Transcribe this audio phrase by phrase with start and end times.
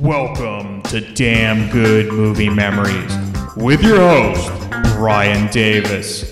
[0.00, 3.12] Welcome to Damn Good Movie Memories
[3.56, 4.48] with your host,
[4.94, 6.30] Brian Davis.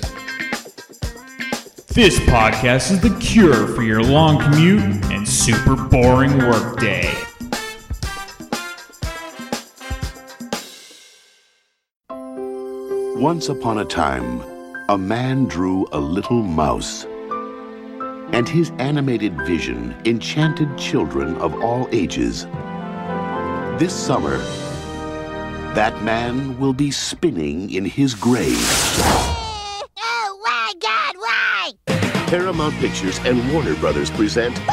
[1.88, 7.12] This podcast is the cure for your long commute and super boring workday.
[13.18, 14.40] Once upon a time,
[14.88, 17.04] a man drew a little mouse.
[18.30, 22.46] And his animated vision enchanted children of all ages.
[23.78, 24.38] This summer,
[25.74, 28.56] that man will be spinning in his grave.
[29.98, 31.14] Oh my God!
[31.18, 31.72] Why?
[32.26, 34.56] Paramount Pictures and Warner Brothers present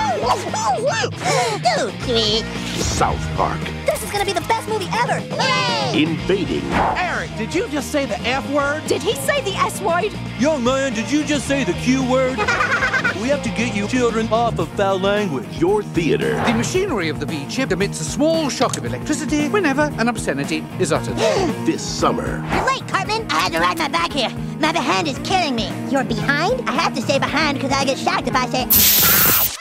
[2.79, 5.20] South Park, This is gonna be the best movie ever!
[5.20, 6.01] Hooray!
[6.01, 6.63] invading
[6.98, 8.88] Eric, did you just say the F word?
[8.88, 10.13] Did he say the S word?
[10.40, 12.40] Young man, did you just say the Q word?
[13.23, 15.48] we have to get you children off of foul language.
[15.58, 16.36] your theater.
[16.45, 20.57] The machinery of the V chip emits a small shock of electricity whenever an obscenity
[20.77, 21.16] is uttered.
[21.66, 23.26] This summer, You're late, Cartman.
[23.32, 24.29] I had to ride my back here.
[24.60, 25.71] My behind is killing me.
[25.90, 26.70] You're behind?
[26.70, 28.66] I have to stay behind because I get shocked if I say.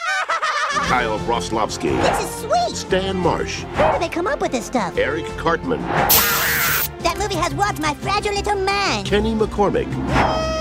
[0.89, 2.75] Kyle Broflovski, This is sweet.
[2.75, 4.97] Stan Marsh, Where do they come up with this stuff?
[4.97, 9.07] Eric Cartman, That movie has warped my fragile little mind.
[9.07, 9.87] Kenny McCormick,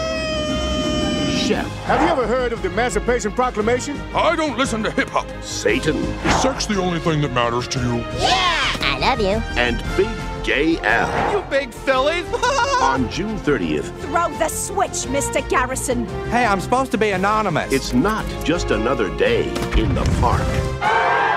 [1.43, 3.97] Chef, Have you ever heard of the Emancipation Proclamation?
[4.15, 5.27] I don't listen to hip hop.
[5.43, 7.97] Satan, Is sex the only thing that matters to you?
[8.21, 8.61] Yeah!
[8.85, 9.43] I love you.
[9.59, 10.09] and Big
[10.45, 11.33] Gay Al.
[11.33, 12.25] You big fillies!
[12.83, 15.47] On June 30th, Throw the switch, Mr.
[15.49, 16.07] Garrison.
[16.31, 17.73] hey, I'm supposed to be anonymous.
[17.73, 19.49] it's not just another day
[19.81, 20.43] in the park.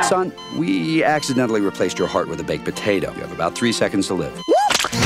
[0.03, 3.11] Son, we accidentally replaced your heart with a baked potato.
[3.15, 4.39] You have about three seconds to live.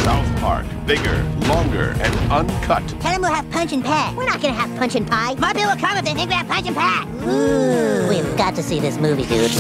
[0.10, 2.82] South Park, bigger, longer, and uncut.
[3.00, 4.12] Tell them we'll have punch and pie.
[4.18, 5.36] We're not gonna have punch and pie.
[5.36, 7.08] My bill will come if they think we have punch and pie.
[7.28, 8.10] Ooh.
[8.10, 9.52] We've got to see this movie, dude.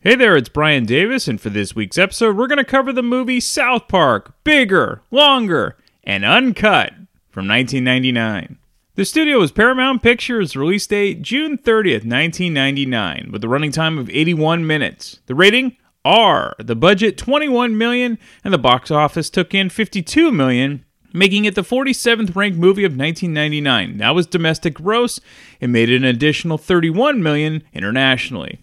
[0.00, 3.02] Hey there, it's Brian Davis, and for this week's episode, we're going to cover the
[3.02, 6.92] movie South Park Bigger, Longer, and Uncut
[7.30, 8.58] from 1999.
[8.94, 14.08] The studio was Paramount Pictures, release date June 30th, 1999, with a running time of
[14.08, 15.18] 81 minutes.
[15.26, 20.84] The rating R, the budget 21 million, and the box office took in 52 million,
[21.12, 23.98] making it the 47th ranked movie of 1999.
[23.98, 25.20] That was domestic gross.
[25.60, 28.58] It made an additional 31 million internationally.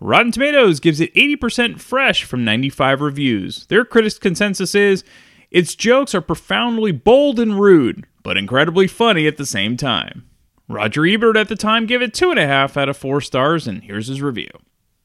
[0.00, 3.66] Rotten Tomatoes gives it 80% fresh from 95 reviews.
[3.66, 5.04] Their critics' consensus is
[5.50, 10.26] its jokes are profoundly bold and rude, but incredibly funny at the same time.
[10.68, 14.22] Roger Ebert at the time gave it 2.5 out of 4 stars, and here's his
[14.22, 14.48] review.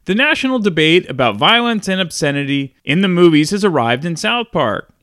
[0.05, 4.93] The national debate about violence and obscenity in the movies has arrived in South Park.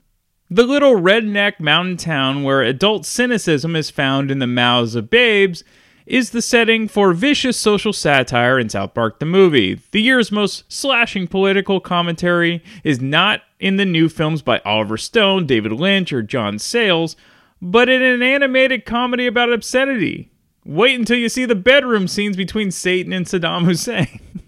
[0.48, 5.64] The little redneck mountain town where adult cynicism is found in the mouths of babes
[6.06, 9.80] is the setting for vicious social satire in South Park the movie.
[9.90, 15.46] The year's most slashing political commentary is not in the new films by Oliver Stone,
[15.46, 17.16] David Lynch, or John Sayles,
[17.60, 20.30] but in an animated comedy about obscenity.
[20.64, 24.20] Wait until you see the bedroom scenes between Satan and Saddam Hussein.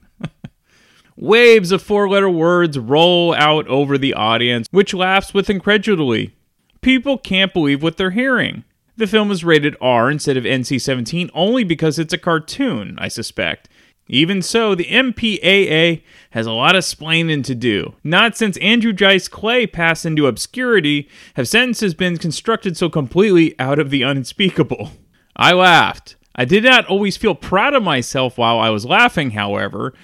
[1.24, 6.34] Waves of four letter words roll out over the audience, which laughs with incredulity.
[6.82, 8.62] People can't believe what they're hearing.
[8.98, 13.08] The film is rated R instead of NC 17 only because it's a cartoon, I
[13.08, 13.70] suspect.
[14.06, 16.02] Even so, the MPAA
[16.32, 17.94] has a lot of splaining to do.
[18.04, 23.78] Not since Andrew Dice Clay passed into obscurity have sentences been constructed so completely out
[23.78, 24.90] of the unspeakable.
[25.34, 26.16] I laughed.
[26.36, 29.94] I did not always feel proud of myself while I was laughing, however.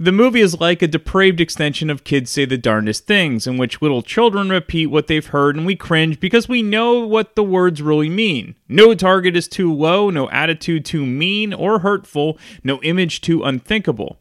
[0.00, 3.82] The movie is like a depraved extension of Kids Say the Darndest Things, in which
[3.82, 7.82] little children repeat what they've heard and we cringe because we know what the words
[7.82, 8.54] really mean.
[8.68, 14.20] No target is too low, no attitude too mean or hurtful, no image too unthinkable.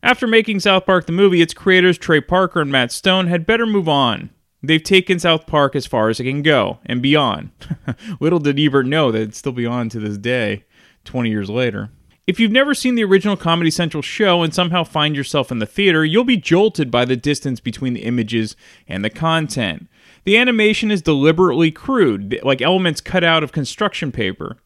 [0.00, 3.66] After making South Park the movie, its creators Trey Parker and Matt Stone had better
[3.66, 4.30] move on.
[4.62, 7.50] They've taken South Park as far as it can go, and beyond.
[8.20, 10.66] Little did Ebert know that it'd still be on to this day,
[11.04, 11.90] 20 years later.
[12.26, 15.66] If you've never seen the original Comedy Central show and somehow find yourself in the
[15.66, 18.56] theater, you'll be jolted by the distance between the images
[18.88, 19.86] and the content.
[20.24, 24.56] The animation is deliberately crude, like elements cut out of construction paper.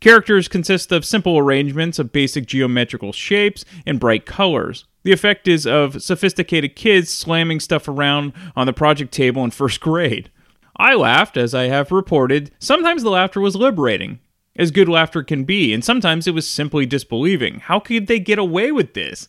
[0.00, 4.84] Characters consist of simple arrangements of basic geometrical shapes and bright colors.
[5.04, 9.80] The effect is of sophisticated kids slamming stuff around on the project table in first
[9.80, 10.28] grade.
[10.76, 12.50] I laughed, as I have reported.
[12.58, 14.18] Sometimes the laughter was liberating,
[14.58, 17.60] as good laughter can be, and sometimes it was simply disbelieving.
[17.60, 19.28] How could they get away with this?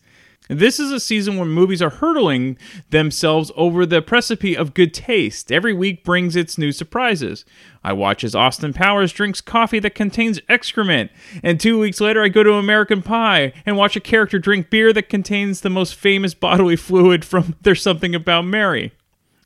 [0.50, 2.58] This is a season when movies are hurtling
[2.90, 5.52] themselves over the precipice of good taste.
[5.52, 7.44] Every week brings its new surprises.
[7.84, 11.12] I watch as Austin Powers drinks coffee that contains excrement,
[11.44, 14.94] and two weeks later I go to American Pie and watch a character drink beer
[14.94, 18.94] that contains the most famous bodily fluid from There's Something About Mary.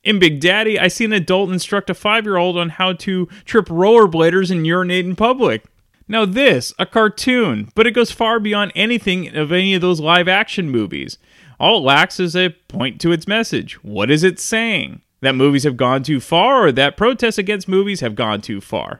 [0.04, 3.28] In Big Daddy, I see an adult instruct a five year old on how to
[3.45, 5.63] trip rollerbladers and urinate in public.
[6.12, 10.28] Now, this, a cartoon, but it goes far beyond anything of any of those live
[10.28, 11.18] action movies.
[11.58, 13.81] All it lacks is a point to its message.
[13.81, 15.04] What is it saying?
[15.22, 19.00] That movies have gone too far, or that protests against movies have gone too far?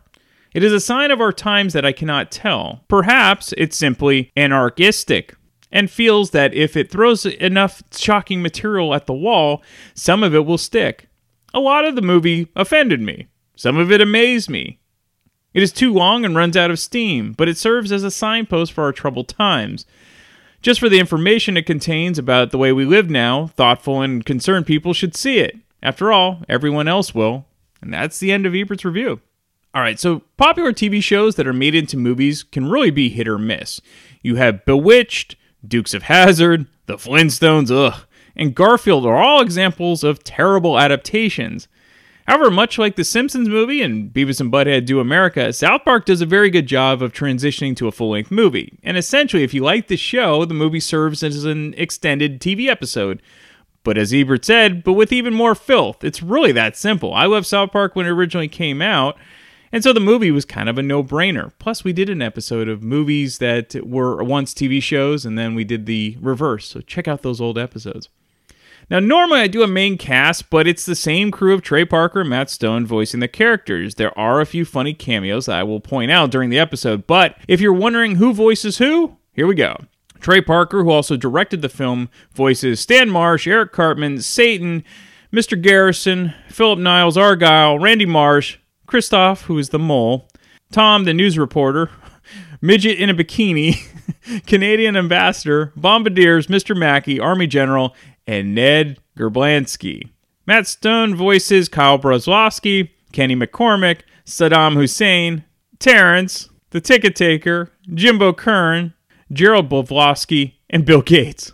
[0.54, 2.86] It is a sign of our times that I cannot tell.
[2.88, 5.36] Perhaps it's simply anarchistic
[5.70, 9.62] and feels that if it throws enough shocking material at the wall,
[9.94, 11.10] some of it will stick.
[11.54, 13.28] A lot of the movie offended me.
[13.58, 14.80] Some of it amazed me.
[15.54, 18.72] It is too long and runs out of steam, but it serves as a signpost
[18.72, 19.86] for our troubled times.
[20.62, 24.66] Just for the information it contains about the way we live now, thoughtful and concerned
[24.66, 25.58] people should see it.
[25.84, 27.46] After all, everyone else will.
[27.82, 29.20] And that's the end of Ebert's review.
[29.74, 33.28] All right, so popular TV shows that are made into movies can really be hit
[33.28, 33.82] or miss.
[34.22, 35.36] You have Bewitched,
[35.68, 38.06] Dukes of Hazzard, The Flintstones, ugh,
[38.36, 41.68] and Garfield are all examples of terrible adaptations.
[42.32, 46.22] However, much like the Simpsons movie and Beavis and Butthead Do America, South Park does
[46.22, 48.80] a very good job of transitioning to a full length movie.
[48.84, 53.22] And essentially, if you like the show, the movie serves as an extended TV episode.
[53.84, 56.06] But as Ebert said, but with even more filth.
[56.06, 57.14] It's really that simple.
[57.14, 59.18] I loved South Park when it originally came out,
[59.74, 61.52] and so the movie was kind of a no brainer.
[61.60, 65.66] Plus, we did an episode of movies that were once TV shows, and then we
[65.66, 66.70] did the reverse.
[66.70, 68.08] So check out those old episodes.
[68.92, 72.20] Now, normally I do a main cast, but it's the same crew of Trey Parker
[72.20, 73.96] and Matt Stone voicing the characters.
[73.96, 77.38] There are a few funny cameos that I will point out during the episode, but
[77.48, 79.78] if you're wondering who voices who, here we go.
[80.20, 84.84] Trey Parker, who also directed the film, voices Stan Marsh, Eric Cartman, Satan,
[85.32, 85.60] Mr.
[85.60, 88.58] Garrison, Philip Niles Argyle, Randy Marsh,
[88.88, 90.28] Christophe, who is the mole,
[90.70, 91.90] Tom, the news reporter,
[92.62, 93.78] Midget in a Bikini,
[94.46, 96.78] Canadian ambassador, Bombardiers, Mr.
[96.78, 97.96] Mackey, Army General,
[98.28, 100.10] and Ned Gerblansky.
[100.46, 105.44] Matt Stone voices Kyle Broflovski, Kenny McCormick, Saddam Hussein,
[105.80, 108.94] Terrence, The Ticket Taker, Jimbo Kern,
[109.32, 111.54] Gerald Broflovski, and Bill Gates.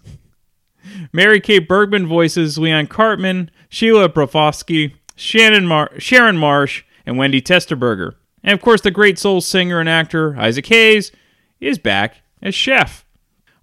[1.11, 8.15] Mary Kay Bergman voices Liane Cartman, Sheila Brofsky, Shannon Mar- Sharon Marsh, and Wendy Testaburger.
[8.43, 11.11] And of course, the great soul singer and actor Isaac Hayes
[11.59, 13.05] is back as chef.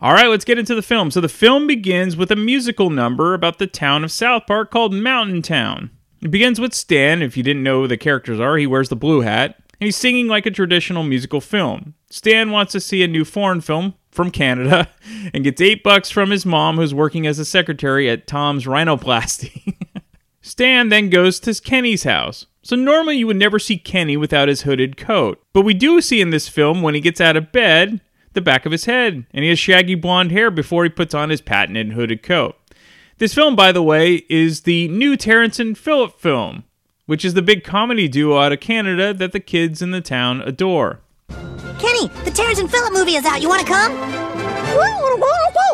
[0.01, 1.11] All right, let's get into the film.
[1.11, 4.93] So the film begins with a musical number about the town of South Park called
[4.93, 5.91] Mountain Town.
[6.21, 7.23] It begins with Stan.
[7.23, 9.57] If you didn't know who the characters are, he wears the blue hat.
[9.81, 11.95] And he's singing like a traditional musical film.
[12.11, 14.89] Stan wants to see a new foreign film from Canada
[15.35, 19.77] and gets eight bucks from his mom, who's working as a secretary at Tom's Rhinoplasty.
[20.43, 22.47] Stan then goes to Kenny's house.
[22.63, 25.43] So normally you would never see Kenny without his hooded coat.
[25.53, 28.01] But we do see in this film when he gets out of bed
[28.35, 31.31] the back of his head, and he has shaggy blonde hair before he puts on
[31.31, 32.57] his patented hooded coat.
[33.19, 36.65] This film, by the way, is the new Terrence and Phillip film,
[37.07, 40.41] which is the big comedy duo out of Canada that the kids in the town
[40.41, 41.01] adore.
[41.79, 43.41] Kenny, the Terrence and Phillip movie is out.
[43.41, 43.93] You want to come?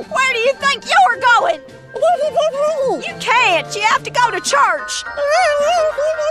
[0.08, 1.60] Where do you think you're going?
[3.04, 3.74] You can't.
[3.74, 5.04] You have to go to church.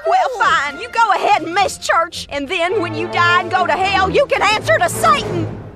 [0.07, 0.79] Well, fine.
[0.79, 4.09] You go ahead and miss church, and then when you die and go to hell,
[4.09, 5.68] you can answer to Satan.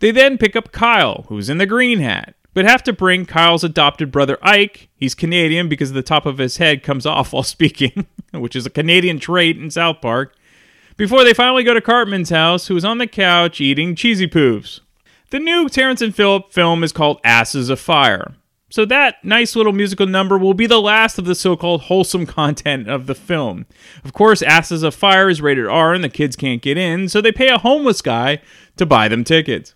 [0.00, 3.62] They then pick up Kyle, who's in the green hat, but have to bring Kyle's
[3.62, 4.88] adopted brother Ike.
[4.96, 8.70] He's Canadian because the top of his head comes off while speaking, which is a
[8.70, 10.34] Canadian trait in South Park,
[10.96, 14.80] before they finally go to Cartman's house, who is on the couch eating cheesy poofs.
[15.30, 18.34] The new Terrence and Phillip film is called Asses of Fire.
[18.70, 22.88] So that nice little musical number will be the last of the so-called wholesome content
[22.88, 23.66] of the film.
[24.04, 27.20] Of course, Asses of Fire is rated R and the kids can't get in, so
[27.20, 28.40] they pay a homeless guy
[28.76, 29.74] to buy them tickets.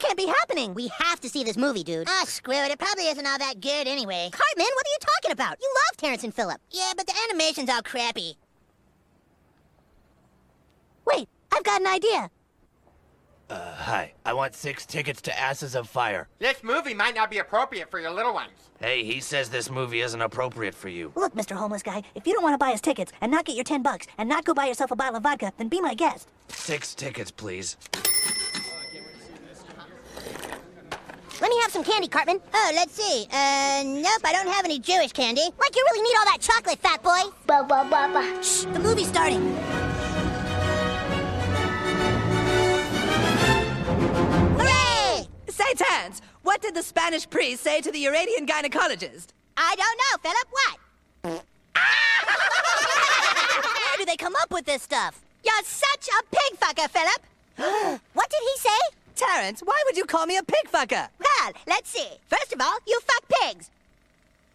[0.00, 0.72] This can't be happening.
[0.72, 2.08] We have to see this movie, dude.
[2.08, 2.70] Ah, screw it.
[2.70, 4.30] It probably isn't all that good anyway.
[4.32, 5.58] Cartman, what are you talking about?
[5.60, 6.58] You love Terrence and Phillip.
[6.70, 8.36] Yeah, but the animation's all crappy.
[11.04, 12.30] Wait, I've got an idea.
[13.50, 14.12] Uh, hi.
[14.24, 16.28] I want six tickets to Asses of Fire.
[16.38, 18.52] This movie might not be appropriate for your little ones.
[18.78, 21.12] Hey, he says this movie isn't appropriate for you.
[21.14, 21.56] Look, Mr.
[21.56, 23.82] Homeless Guy, if you don't want to buy us tickets and not get your 10
[23.82, 26.28] bucks and not go buy yourself a bottle of vodka, then be my guest.
[26.48, 27.76] Six tickets, please.
[31.40, 32.38] Let me have some candy, Cartman.
[32.52, 33.26] Oh, let's see.
[33.32, 35.40] Uh, nope, I don't have any Jewish candy.
[35.58, 37.30] Like you really need all that chocolate, fat boy.
[37.46, 38.42] Ba ba ba ba.
[38.42, 39.40] Shh, the movie's starting.
[44.58, 45.26] Hooray!
[45.48, 49.28] Satans, What did the Spanish priest say to the Iranian gynecologist?
[49.56, 50.48] I don't know, Philip.
[50.50, 50.76] What?
[53.86, 55.22] Where do they come up with this stuff?
[55.42, 57.22] You're such a pig fucker, Philip.
[58.12, 58.99] what did he say?
[59.20, 61.08] Terrence, why would you call me a pig fucker?
[61.18, 62.08] Well, let's see.
[62.28, 63.70] First of all, you fuck pigs.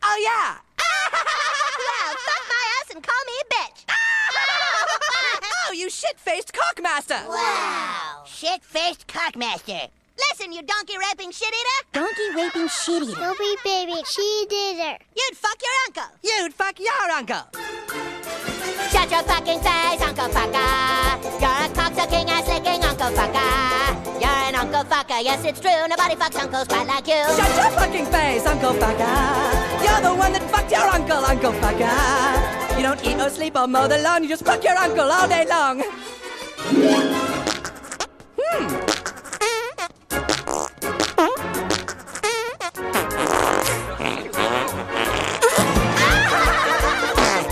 [0.02, 0.58] Oh, yeah.
[1.14, 3.86] well, fuck my ass and call me a bitch.
[5.68, 7.28] oh, you shit-faced cockmaster.
[7.28, 8.24] Wow.
[8.26, 9.90] Shit-faced cockmaster.
[10.18, 11.88] Listen, you donkey raping shit eater.
[11.94, 13.20] Donkey raping shit eater.
[13.22, 14.98] Dopey baby shit eater.
[15.16, 16.18] You'd fuck your uncle.
[16.24, 17.46] You'd fuck your uncle.
[18.90, 21.22] Shut your fucking face, Uncle Fucker.
[21.40, 24.05] You're a cocksucking ass licking Uncle Fucker.
[24.56, 25.86] You're an Uncle Fucker, yes it's true.
[25.90, 27.22] Nobody fucks uncles quite like you.
[27.36, 29.84] Shut your fucking face, Uncle Fucker.
[29.84, 32.78] You're the one that fucked your uncle, Uncle Fucker.
[32.78, 35.28] You don't eat or sleep or mow the lawn, you just fuck your uncle all
[35.28, 35.82] day long.
[38.40, 38.86] Hmm.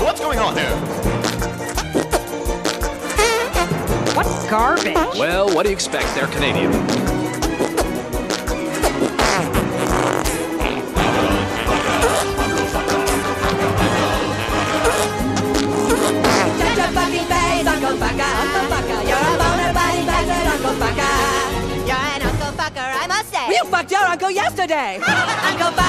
[0.01, 0.92] What's going on here?
[4.53, 5.17] Garbage?
[5.17, 6.13] Well, what do you expect?
[6.13, 6.71] They're Canadian.
[16.59, 18.29] Shut your fucking face, Uncle Fucker,
[19.09, 21.17] You're a boner body bastard, Uncle Fucker.
[21.89, 23.55] You're an Uncle Fucker, I must say.
[23.55, 24.97] You fucked your uncle yesterday.
[25.49, 25.82] Uncle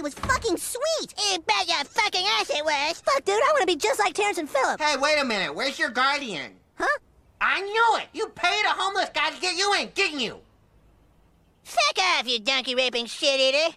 [0.00, 1.14] movie was fucking sweet.
[1.18, 3.00] You bet your fucking ass it was.
[3.00, 4.80] Fuck, dude, I want to be just like Terrence and Phillip.
[4.80, 5.54] Hey, wait a minute.
[5.54, 6.52] Where's your guardian?
[6.74, 6.98] Huh?
[7.40, 8.08] I knew it.
[8.12, 10.38] You paid a homeless guy to get you in, didn't you?
[11.62, 13.76] Fuck off, you donkey raping shit eater.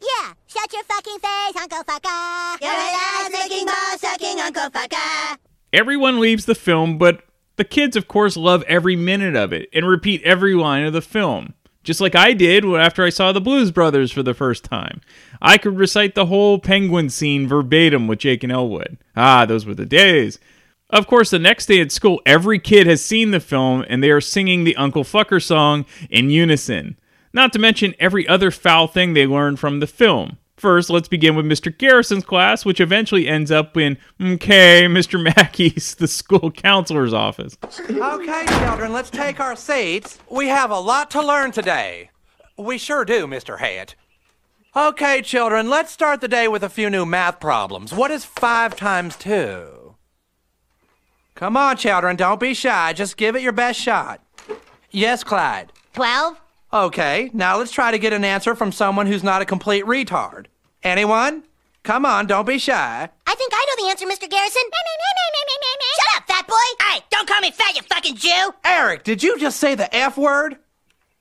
[0.00, 2.60] Yeah, shut your fucking face, Uncle Fucker.
[2.60, 5.38] You're an ass licking, ball sucking Uncle Fucker.
[5.72, 7.24] Everyone leaves the film, but
[7.56, 11.02] the kids, of course, love every minute of it and repeat every line of the
[11.02, 11.54] film.
[11.88, 15.00] Just like I did after I saw the Blues Brothers for the first time.
[15.40, 18.98] I could recite the whole penguin scene verbatim with Jake and Elwood.
[19.16, 20.38] Ah, those were the days.
[20.90, 24.10] Of course, the next day at school, every kid has seen the film and they
[24.10, 26.98] are singing the Uncle Fucker song in unison.
[27.32, 30.38] Not to mention every other foul thing they learned from the film.
[30.56, 31.76] First, let's begin with Mr.
[31.76, 35.22] Garrison's class, which eventually ends up in, okay, Mr.
[35.22, 37.56] Mackey's, the school counselor's office.
[37.64, 40.18] Okay, children, let's take our seats.
[40.28, 42.10] We have a lot to learn today.
[42.56, 43.60] We sure do, Mr.
[43.60, 43.94] Hat.
[44.78, 47.92] Okay, children, let's start the day with a few new math problems.
[47.92, 49.96] What is 5 times 2?
[51.34, 52.92] Come on, children, don't be shy.
[52.92, 54.22] Just give it your best shot.
[54.92, 55.72] Yes, Clyde.
[55.94, 56.40] Twelve?
[56.72, 60.46] Okay, now let's try to get an answer from someone who's not a complete retard.
[60.84, 61.42] Anyone?
[61.82, 63.08] Come on, don't be shy.
[63.26, 64.30] I think I know the answer, Mr.
[64.30, 64.62] Garrison.
[65.96, 66.54] Shut up, fat boy!
[66.84, 68.54] Hey, don't call me fat, you fucking Jew!
[68.64, 70.56] Eric, did you just say the F word?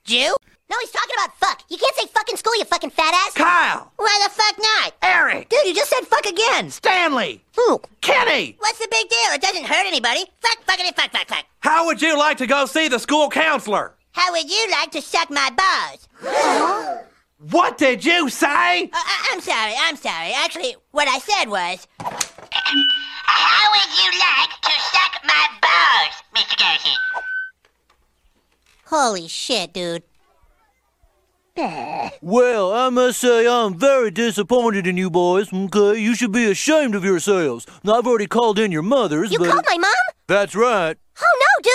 [0.04, 0.36] Jew?
[0.70, 1.64] No, he's talking about fuck.
[1.70, 3.34] You can't say fuck in school, you fucking fat ass.
[3.34, 3.92] Kyle!
[3.96, 4.94] Why the fuck not?
[5.02, 5.48] Eric!
[5.50, 6.70] Dude, you just said fuck again.
[6.70, 7.42] Stanley!
[7.56, 7.82] Who?
[8.02, 8.56] Kenny!
[8.60, 9.30] What's the big deal?
[9.34, 10.26] It doesn't hurt anybody.
[10.42, 11.46] Fuck, fuckity, fuck, fuck, fuck.
[11.62, 13.94] How would you like to go see the school counselor?
[14.12, 16.08] How would you like to suck my balls?
[17.52, 18.86] What did you say?
[18.86, 20.32] Uh, I- I'm sorry, I'm sorry.
[20.34, 21.88] Actually, what I said was.
[22.02, 26.58] How would you like to suck my balls, Mr.
[26.58, 26.92] Garrison?
[28.86, 30.04] Holy shit, dude.
[32.22, 36.00] Well, I must say I'm very disappointed in you boys, okay?
[36.00, 37.66] You should be ashamed of yourselves.
[37.84, 39.50] Now, I've already called in your mothers, You but...
[39.50, 39.92] called my mom?
[40.28, 40.98] That's right.
[41.20, 41.74] Oh no, dude!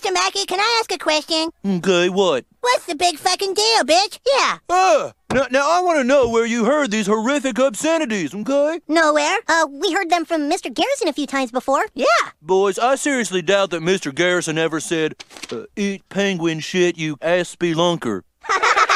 [0.00, 0.12] Mr.
[0.12, 1.50] Mackey, can I ask a question?
[1.64, 2.44] Okay, what?
[2.60, 4.18] What's the big fucking deal, bitch?
[4.32, 4.58] Yeah.
[4.68, 5.12] Ah!
[5.32, 8.80] Now, now I want to know where you heard these horrific obscenities, okay?
[8.88, 9.38] Nowhere.
[9.48, 10.72] Uh, we heard them from Mr.
[10.72, 11.86] Garrison a few times before.
[11.94, 12.06] Yeah.
[12.42, 14.14] Boys, I seriously doubt that Mr.
[14.14, 15.16] Garrison ever said,
[15.50, 18.22] uh, eat penguin shit, you ass spelunker.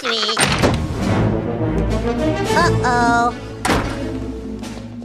[0.00, 0.38] Sweet.
[2.56, 3.34] Uh-oh.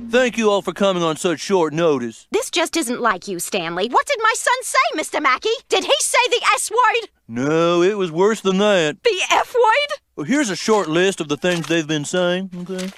[0.10, 2.28] Thank you all for coming on such short notice.
[2.32, 3.88] This just isn't like you, Stanley.
[3.88, 5.22] What did my son say, Mr.
[5.22, 5.50] Mackey?
[5.70, 7.10] Did he say the S word?
[7.30, 9.02] No, it was worse than that.
[9.04, 10.00] The F word?
[10.18, 12.90] Well, here's a short list of the things they've been saying, okay?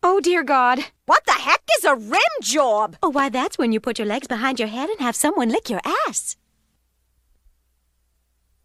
[0.00, 0.78] Oh, dear God.
[1.06, 2.96] What the heck is a rim job?
[3.02, 5.68] Oh, why, that's when you put your legs behind your head and have someone lick
[5.68, 6.36] your ass.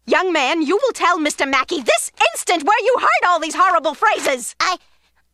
[0.06, 1.48] Young man, you will tell Mr.
[1.48, 4.54] Mackey this instant where you heard all these horrible phrases.
[4.60, 4.76] I.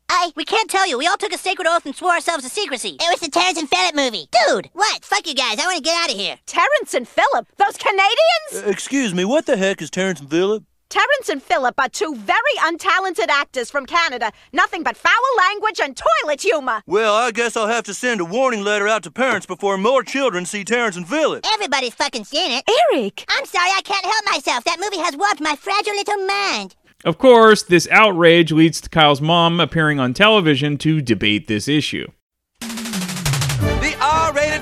[0.08, 0.30] I.
[0.36, 0.96] We can't tell you.
[0.96, 2.90] We all took a sacred oath and swore ourselves to secrecy.
[3.00, 4.28] It was the Terrence and Phillip movie.
[4.46, 4.70] Dude!
[4.72, 5.04] What?
[5.04, 5.58] Fuck you guys.
[5.58, 6.38] I want to get out of here.
[6.46, 7.48] Terrence and Phillip?
[7.56, 8.64] Those Canadians?
[8.64, 10.62] Uh, excuse me, what the heck is Terrence and Phillip?
[10.90, 14.32] Terrence and Philip are two very untalented actors from Canada.
[14.52, 16.82] Nothing but foul language and toilet humor.
[16.84, 20.02] Well, I guess I'll have to send a warning letter out to parents before more
[20.02, 21.46] children see Terrence and Philip.
[21.54, 22.64] Everybody's fucking seen it.
[22.92, 23.24] Eric!
[23.28, 24.64] I'm sorry, I can't help myself.
[24.64, 26.74] That movie has warped my fragile little mind.
[27.04, 32.08] Of course, this outrage leads to Kyle's mom appearing on television to debate this issue.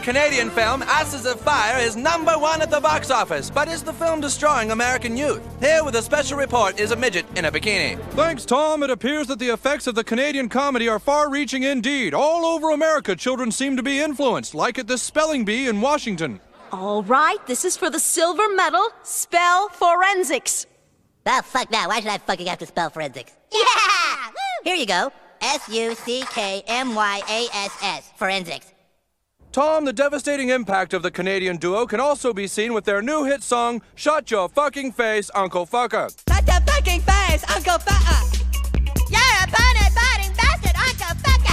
[0.09, 3.69] The R-rated Canadian film Asses of Fire is number one at the box office, but
[3.69, 5.43] is the film destroying American youth?
[5.61, 7.99] Here with a special report is a midget in a bikini.
[8.13, 8.83] Thanks, Tom.
[8.83, 12.15] It appears that the effects of the Canadian comedy are far-reaching indeed.
[12.15, 16.41] All over America, children seem to be influenced, like at the spelling bee in Washington.
[16.73, 20.65] All right, this is for the silver medal, spell forensics.
[21.27, 21.87] Oh, fuck that.
[21.89, 23.33] Why should I fucking have to spell forensics?
[23.53, 24.31] Yeah!
[24.65, 25.13] Here you go.
[25.43, 26.03] S-U-C-K-M-Y-A-S-S.
[28.19, 28.73] Forensics.
[29.51, 33.25] Tom, the devastating impact of the Canadian duo can also be seen with their new
[33.25, 36.15] hit song, Shut Your Fucking Face, Uncle Fucker.
[36.29, 38.45] Shut your fucking face, Uncle Fucker.
[39.09, 41.49] You're a bonnet biting bastard, Uncle Fucker.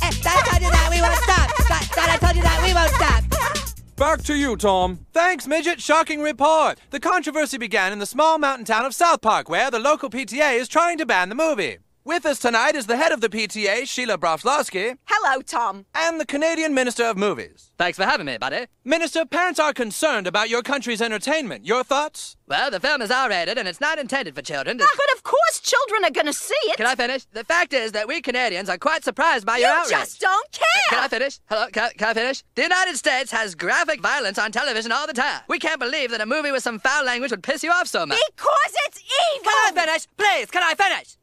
[0.00, 1.94] I told you that we won't stop.
[1.94, 3.24] Dad, I told you that we won't stop.
[3.96, 5.00] Back to you, Tom.
[5.12, 5.80] Thanks, Midget.
[5.80, 6.78] Shocking report.
[6.90, 10.58] The controversy began in the small mountain town of South Park, where the local PTA
[10.58, 11.78] is trying to ban the movie.
[12.04, 14.98] With us tonight is the head of the PTA, Sheila Broflovski.
[15.04, 15.86] Hello, Tom.
[15.94, 17.70] And the Canadian Minister of Movies.
[17.78, 18.66] Thanks for having me, buddy.
[18.84, 21.64] Minister, parents are concerned about your country's entertainment.
[21.64, 22.36] Your thoughts?
[22.48, 24.80] Well, the film is R-rated and it's not intended for children.
[24.82, 26.76] Ah, but of course children are gonna see it.
[26.76, 27.24] Can I finish?
[27.26, 29.92] The fact is that we Canadians are quite surprised by you your outrage.
[29.92, 30.66] You just don't care.
[30.88, 31.38] Can I finish?
[31.46, 32.42] Hello, can, can I finish?
[32.56, 35.42] The United States has graphic violence on television all the time.
[35.46, 38.04] We can't believe that a movie with some foul language would piss you off so
[38.06, 38.18] much.
[38.36, 39.44] Because it's evil.
[39.44, 40.08] Can I finish?
[40.16, 41.16] Please, can I finish?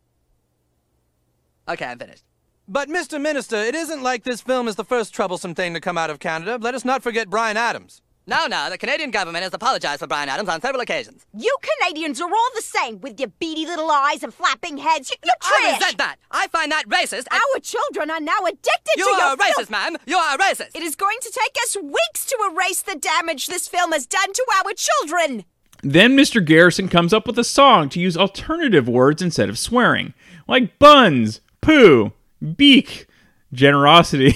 [1.70, 2.24] Okay, I'm finished.
[2.68, 3.20] But, Mr.
[3.20, 6.20] Minister, it isn't like this film is the first troublesome thing to come out of
[6.20, 6.58] Canada.
[6.62, 8.02] Let us not forget Bryan Adams.
[8.28, 11.26] No, no, the Canadian government has apologized for Bryan Adams on several occasions.
[11.36, 15.12] You Canadians are all the same, with your beady little eyes and flapping heads.
[15.26, 15.80] You're I trash.
[15.80, 16.16] resent that.
[16.30, 17.26] I find that racist.
[17.32, 19.98] and- Our children are now addicted You to your You are a racist, ma'am.
[20.06, 20.76] You are a racist.
[20.76, 24.32] It is going to take us weeks to erase the damage this film has done
[24.32, 25.46] to our children.
[25.82, 26.44] Then Mr.
[26.46, 30.14] Garrison comes up with a song to use alternative words instead of swearing,
[30.48, 32.14] like buns, poo,
[32.56, 33.08] beak,
[33.54, 34.36] generosity,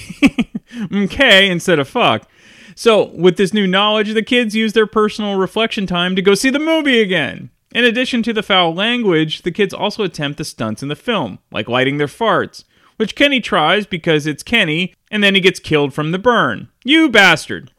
[0.94, 2.28] okay instead of fuck.
[2.76, 6.50] So, with this new knowledge, the kids use their personal reflection time to go see
[6.50, 7.52] the movie again.
[7.74, 11.40] In addition to the foul language, the kids also attempt the stunts in the film,
[11.52, 12.64] like lighting their farts,
[12.98, 16.70] which Kenny tries because it's Kenny, and then he gets killed from the burn.
[16.84, 17.72] You bastard!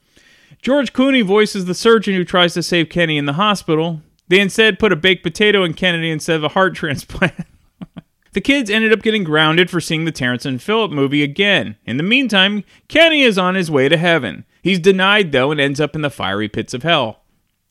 [0.62, 4.00] George Clooney voices the surgeon who tries to save Kenny in the hospital.
[4.28, 7.46] They instead put a baked potato in Kennedy instead of a heart transplant.
[8.34, 11.76] The kids ended up getting grounded for seeing the Terrence and Phillip movie again.
[11.86, 14.44] In the meantime, Kenny is on his way to heaven.
[14.62, 17.22] He's denied, though, and ends up in the fiery pits of hell.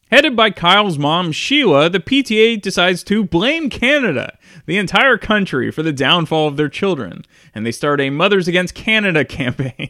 [0.09, 5.81] Headed by Kyle's mom, Sheila, the PTA decides to blame Canada, the entire country, for
[5.81, 7.23] the downfall of their children,
[7.55, 9.89] and they start a Mothers Against Canada campaign.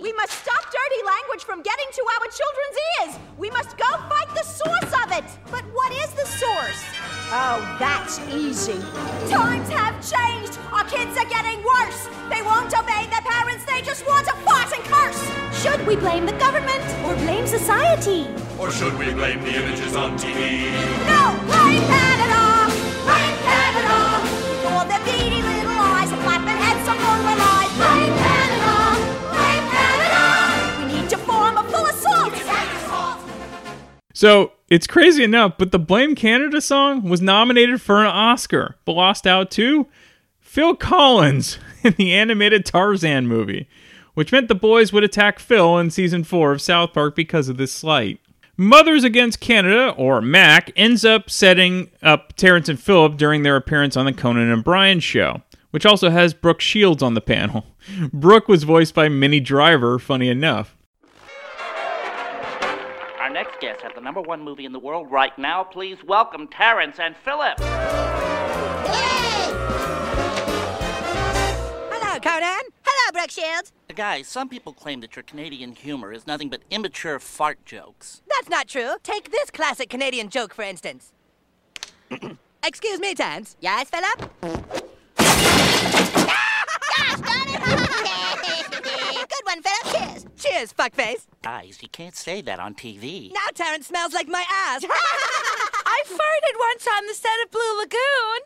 [0.00, 1.02] We must stop dirty
[1.38, 3.18] language from getting to our children's ears.
[3.38, 5.24] We must go fight the source of it.
[5.50, 6.84] But what is the source?
[7.30, 8.80] Oh, that's easy.
[9.28, 10.58] Times have changed.
[10.72, 12.08] Our kids are getting worse.
[12.30, 13.64] They won't obey their parents.
[13.64, 15.20] They just want to fight and curse.
[15.62, 18.28] Should we blame the government or blame society?
[18.58, 20.72] Or should we blame the images on TV?
[21.06, 22.72] No, blame Canada.
[23.04, 23.98] Blame Canada.
[24.62, 25.04] For all their
[34.18, 38.94] So it's crazy enough, but the Blame Canada song was nominated for an Oscar, but
[38.94, 39.86] lost out to
[40.40, 43.68] Phil Collins in the animated Tarzan movie,
[44.14, 47.58] which meant the boys would attack Phil in season four of South Park because of
[47.58, 48.18] this slight.
[48.56, 53.96] Mothers Against Canada, or MAC, ends up setting up Terrence and Philip during their appearance
[53.96, 57.66] on the Conan O'Brien show, which also has Brooke Shields on the panel.
[58.12, 60.74] Brooke was voiced by Minnie Driver, funny enough.
[63.28, 65.62] Our next the number one movie in the world right now.
[65.62, 67.58] Please welcome Terrence and Philip.
[71.90, 72.70] Hello, Conan.
[72.86, 73.70] Hello, Brooke Shields.
[73.94, 78.22] Guys, some people claim that your Canadian humor is nothing but immature fart jokes.
[78.30, 78.92] That's not true.
[79.02, 81.12] Take this classic Canadian joke, for instance.
[82.64, 83.58] Excuse me, Tans.
[83.60, 84.32] Yes, Philip?
[89.58, 90.12] One, Philip.
[90.12, 90.26] Cheers.
[90.36, 91.26] Cheers, fuckface.
[91.42, 93.32] Guys, you can't say that on TV.
[93.32, 94.84] Now Terrence smells like my ass.
[94.88, 98.40] I farted once on the set of Blue Lagoon.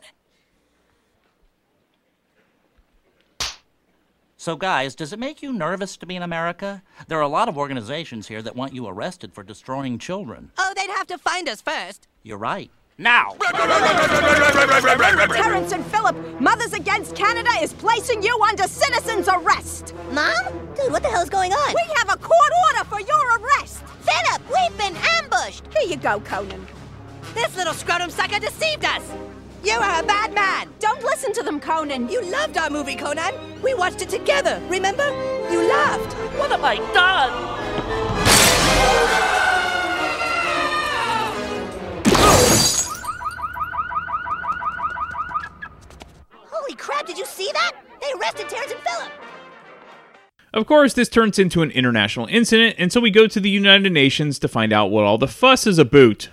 [4.36, 6.82] So, guys, does it make you nervous to be in America?
[7.06, 10.50] There are a lot of organizations here that want you arrested for destroying children.
[10.58, 12.08] Oh, they'd have to find us first.
[12.24, 12.70] You're right.
[12.98, 13.36] Now!
[15.32, 19.94] Terrence and Philip, Mothers Against Canada is placing you under citizen's arrest.
[20.12, 20.34] Mom?
[20.76, 21.74] Dude, what the hell's going on?
[21.74, 23.82] We have a court order for your arrest.
[24.02, 25.64] Philip, we've been ambushed.
[25.74, 26.66] Here you go, Conan.
[27.34, 29.02] This little scrotum sucker deceived us!
[29.64, 30.68] You are a bad man!
[30.78, 32.10] Don't listen to them, Conan.
[32.10, 33.32] You loved our movie, Conan.
[33.62, 35.08] We watched it together, remember?
[35.50, 36.12] You laughed.
[36.36, 37.32] What have I done?
[47.12, 47.72] Did you see that?
[48.00, 49.12] They arrested Terrence and Philip.
[50.54, 53.92] Of course, this turns into an international incident, and so we go to the United
[53.92, 56.30] Nations to find out what all the fuss is about.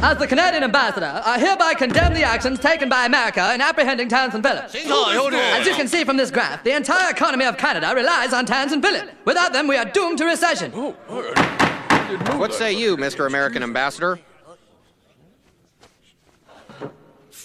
[0.00, 4.34] As the Canadian ambassador, I hereby condemn the actions taken by America in apprehending Terrence
[4.34, 4.66] and Philip.
[4.66, 8.72] As you can see from this graph, the entire economy of Canada relies on Terrence
[8.72, 9.10] and Philip.
[9.24, 10.70] Without them, we are doomed to recession.
[10.70, 13.26] What say you, Mr.
[13.26, 14.20] American Ambassador?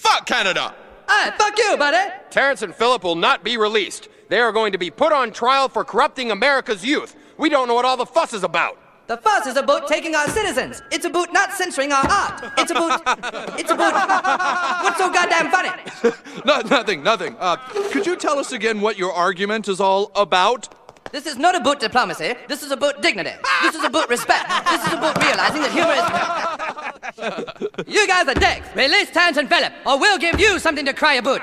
[0.01, 0.73] Fuck Canada!
[1.07, 2.11] Hey, fuck you, buddy!
[2.31, 4.09] Terrence and Philip will not be released.
[4.29, 7.15] They are going to be put on trial for corrupting America's youth.
[7.37, 8.79] We don't know what all the fuss is about.
[9.05, 10.81] The fuss is about taking our citizens.
[10.91, 12.51] It's about not censoring our art.
[12.57, 13.59] It's about.
[13.59, 13.93] It's about.
[14.83, 15.69] What's so goddamn funny?
[16.45, 17.35] no, nothing, nothing.
[17.39, 17.57] Uh,
[17.91, 20.73] could you tell us again what your argument is all about?
[21.11, 22.35] This is not about diplomacy.
[22.47, 23.31] This is about dignity.
[23.61, 24.47] This is about respect.
[24.65, 25.95] This is about realizing that humor
[27.83, 27.87] is.
[27.87, 28.73] you guys are dicks.
[28.75, 31.41] Release Terrence and Philip, or we'll give you something to cry about.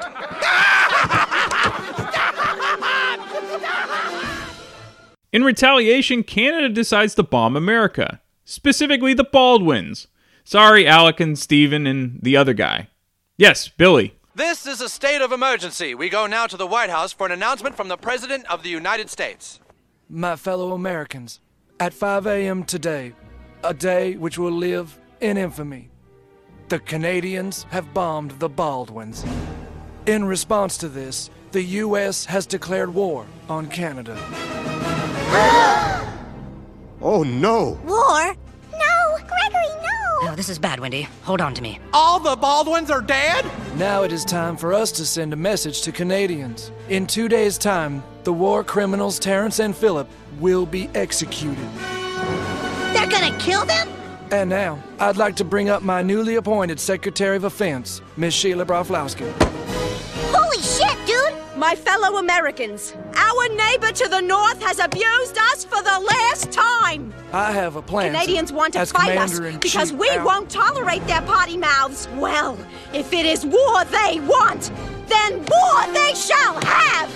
[5.30, 10.06] In retaliation, Canada decides to bomb America, specifically the Baldwins.
[10.44, 12.88] Sorry, Alec and Steven and the other guy.
[13.36, 14.17] Yes, Billy.
[14.38, 15.96] This is a state of emergency.
[15.96, 18.68] We go now to the White House for an announcement from the President of the
[18.68, 19.58] United States.
[20.08, 21.40] My fellow Americans,
[21.80, 22.62] at 5 a.m.
[22.62, 23.14] today,
[23.64, 25.90] a day which will live in infamy,
[26.68, 29.24] the Canadians have bombed the Baldwins.
[30.06, 32.24] In response to this, the U.S.
[32.26, 34.16] has declared war on Canada.
[37.00, 37.78] Oh no!
[37.84, 38.34] War?
[38.72, 39.97] No, Gregory, no!
[40.20, 41.02] Oh, this is bad, Wendy.
[41.22, 41.78] Hold on to me.
[41.92, 43.44] All the Baldwins are dead?
[43.76, 46.72] Now it is time for us to send a message to Canadians.
[46.88, 50.08] In two days' time, the war criminals Terrence and Philip
[50.40, 51.68] will be executed.
[52.92, 53.88] They're gonna kill them?
[54.32, 58.66] And now, I'd like to bring up my newly appointed Secretary of Defense, Miss Sheila
[58.66, 59.30] Broflovski.
[60.32, 61.34] Holy shit, dude!
[61.56, 62.92] My fellow Americans,
[63.48, 67.12] our neighbor to the north has abused us for the last time.
[67.32, 68.12] I have a plan.
[68.12, 72.08] Canadians want to fight us because we Al- won't tolerate their potty mouths.
[72.16, 72.58] Well,
[72.92, 74.70] if it is war they want,
[75.06, 77.10] then war they shall have.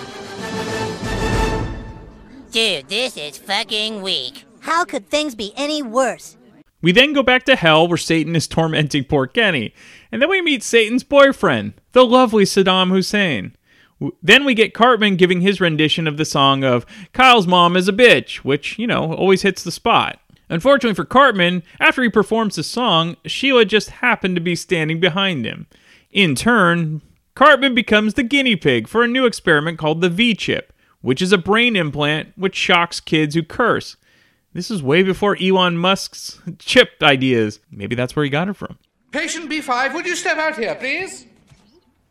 [2.51, 4.45] Dude, this is fucking weak.
[4.61, 6.37] How could things be any worse?
[6.83, 9.73] We then go back to hell where Satan is tormenting poor Kenny,
[10.11, 13.57] and then we meet Satan's boyfriend, the lovely Saddam Hussein.
[14.23, 17.93] Then we get Cartman giving his rendition of the song of Kyle's Mom is a
[17.93, 20.19] Bitch, which, you know, always hits the spot.
[20.49, 25.47] Unfortunately for Cartman, after he performs the song, Sheila just happened to be standing behind
[25.47, 25.67] him.
[26.11, 27.01] In turn,
[27.35, 31.33] Cartman becomes the guinea pig for a new experiment called the V chip, which is
[31.33, 33.97] a brain implant which shocks kids who curse.
[34.53, 37.61] This is way before Elon Musk's chip ideas.
[37.71, 38.79] Maybe that's where he got it from.
[39.11, 41.27] Patient B5, would you step out here, please?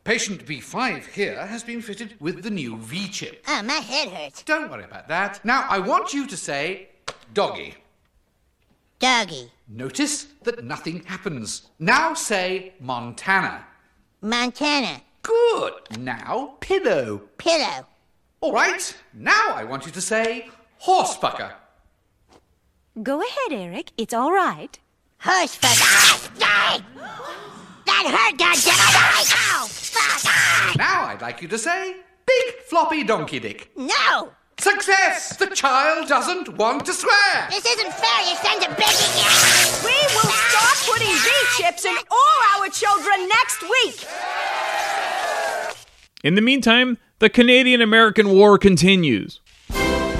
[0.03, 3.43] Patient B5 here has been fitted with the new V chip.
[3.47, 4.41] Oh, my head hurts.
[4.41, 5.45] Don't worry about that.
[5.45, 6.89] Now, I want you to say
[7.35, 7.75] doggy.
[8.97, 9.51] Doggy.
[9.67, 11.69] Notice that nothing happens.
[11.77, 13.65] Now say Montana.
[14.21, 15.01] Montana.
[15.21, 15.73] Good.
[15.99, 17.21] Now pillow.
[17.37, 17.85] Pillow.
[18.41, 18.97] All right.
[19.13, 20.49] Now I want you to say
[20.83, 21.53] horsefucker.
[23.03, 23.91] Go ahead, Eric.
[23.97, 24.77] It's all right.
[25.19, 25.77] Horse fuck.
[25.79, 27.51] Ah, die!
[27.91, 29.35] That hurt, goddammit!
[29.35, 29.67] Ow!
[29.67, 30.21] Fuck!
[30.25, 30.73] Ah!
[30.77, 33.69] Now I'd like you to say big floppy donkey dick.
[33.75, 34.31] No!
[34.57, 35.35] Success!
[35.35, 37.47] The child doesn't want to swear.
[37.49, 38.21] This isn't fair.
[38.29, 39.13] you send a begging
[39.83, 44.07] We will start putting V chips in all our children next week.
[46.23, 49.41] In the meantime, the Canadian American War continues.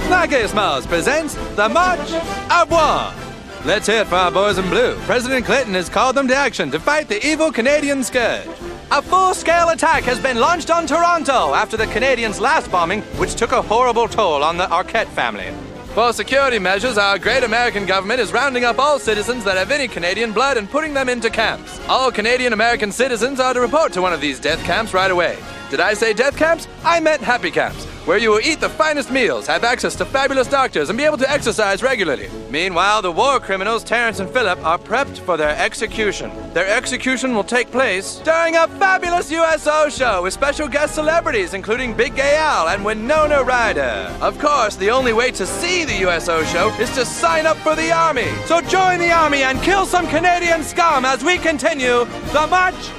[0.10, 2.12] Magismos presents the March
[2.52, 3.31] of War.
[3.64, 4.96] Let's hear it for our boys in blue.
[5.02, 8.48] President Clinton has called them to action to fight the evil Canadian scourge.
[8.90, 13.52] A full-scale attack has been launched on Toronto after the Canadians' last bombing, which took
[13.52, 15.54] a horrible toll on the Arquette family.
[15.94, 19.88] For security measures, our great American government is rounding up all citizens that have any
[19.88, 21.80] Canadian blood and putting them into camps.
[21.88, 25.38] All Canadian American citizens are to report to one of these death camps right away.
[25.70, 26.68] Did I say death camps?
[26.84, 27.91] I meant happy camps.
[28.06, 31.18] Where you will eat the finest meals, have access to fabulous doctors, and be able
[31.18, 32.30] to exercise regularly.
[32.50, 36.32] Meanwhile, the war criminals Terrence and Philip are prepped for their execution.
[36.54, 41.96] Their execution will take place during a fabulous USO show with special guest celebrities, including
[41.96, 44.16] Big Gay Al and Winona Ryder.
[44.22, 47.76] Of course, the only way to see the USO show is to sign up for
[47.76, 48.30] the army.
[48.46, 52.90] So join the army and kill some Canadian scum as we continue the march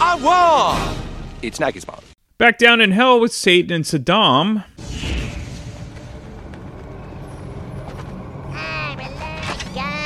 [0.00, 0.76] of war.
[1.42, 2.11] It's Nike's mom.
[2.38, 4.64] Back down in hell with Satan and Saddam.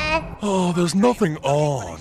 [0.09, 2.01] Oh, oh, there's nothing on.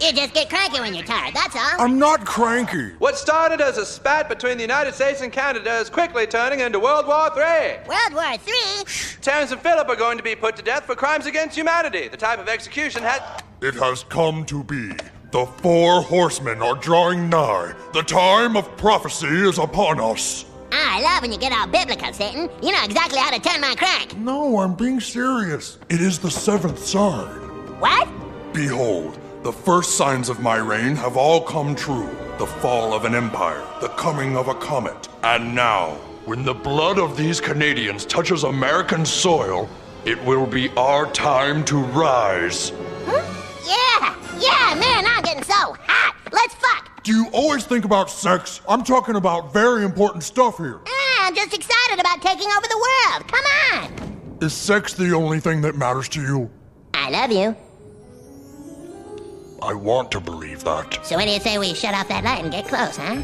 [0.00, 1.80] You just get cranky when you're tired, that's all.
[1.80, 2.90] I'm not cranky.
[2.98, 6.78] What started as a spat between the United States and Canada is quickly turning into
[6.80, 7.78] World War III.
[7.86, 8.84] World War III?
[9.20, 12.08] Terrence and Philip are going to be put to death for crimes against humanity.
[12.08, 13.20] The type of execution has.
[13.60, 14.90] It has come to be.
[15.32, 17.72] The four horsemen are drawing nigh.
[17.94, 20.44] The time of prophecy is upon us.
[20.70, 22.50] I love when you get all biblical, Satan.
[22.62, 24.14] You know exactly how to turn my crank.
[24.18, 25.78] No, I'm being serious.
[25.88, 27.30] It is the seventh sign.
[27.80, 28.08] What?
[28.52, 33.14] Behold, the first signs of my reign have all come true the fall of an
[33.14, 35.08] empire, the coming of a comet.
[35.22, 35.92] And now,
[36.26, 39.66] when the blood of these Canadians touches American soil,
[40.04, 42.72] it will be our time to rise.
[43.64, 46.16] Yeah, yeah, man, I'm getting so hot.
[46.32, 47.02] Let's fuck.
[47.02, 48.60] Do you always think about sex?
[48.68, 50.80] I'm talking about very important stuff here.
[50.86, 53.28] Ah, I'm just excited about taking over the world.
[53.28, 54.38] Come on.
[54.40, 56.50] Is sex the only thing that matters to you?
[56.94, 57.56] I love you.
[59.62, 61.04] I want to believe that.
[61.06, 63.22] So when do you say we shut off that light and get close, huh?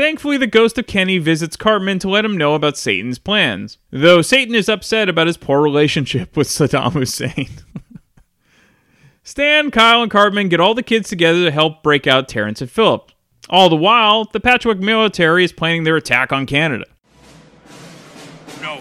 [0.00, 4.22] Thankfully, the ghost of Kenny visits Cartman to let him know about Satan's plans, though
[4.22, 7.50] Satan is upset about his poor relationship with Saddam Hussein.
[9.22, 12.70] Stan, Kyle, and Cartman get all the kids together to help break out Terrence and
[12.70, 13.12] Philip.
[13.50, 16.86] All the while, the Patchwork military is planning their attack on Canada.
[18.62, 18.80] No, uh,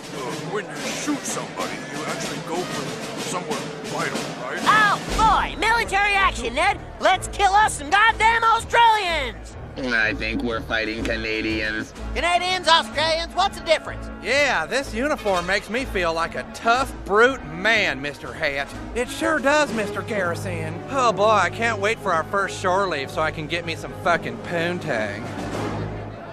[0.56, 3.60] when you shoot somebody, you actually go for somewhere
[3.92, 4.62] vital, right?
[4.64, 6.80] Oh, boy, military action, Ned.
[7.02, 9.49] Let's kill us some goddamn Australians.
[9.88, 11.94] I think we're fighting Canadians.
[12.14, 14.10] Canadians, Australians, what's the difference?
[14.22, 18.34] Yeah, this uniform makes me feel like a tough, brute man, Mr.
[18.34, 18.68] Hat.
[18.96, 20.06] It sure does, Mr.
[20.06, 20.84] Garrison.
[20.90, 23.76] Oh boy, I can't wait for our first shore leave so I can get me
[23.76, 25.24] some fucking poontang.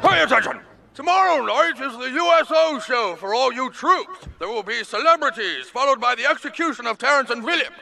[0.02, 0.60] Pay attention!
[0.94, 4.26] Tomorrow night is the USO show for all you troops.
[4.38, 7.72] There will be celebrities, followed by the execution of Terrence and Philip.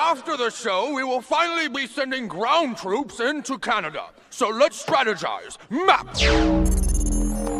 [0.00, 4.10] After the show, we will finally be sending ground troops into Canada.
[4.30, 5.58] So let's strategize.
[5.70, 6.06] Map!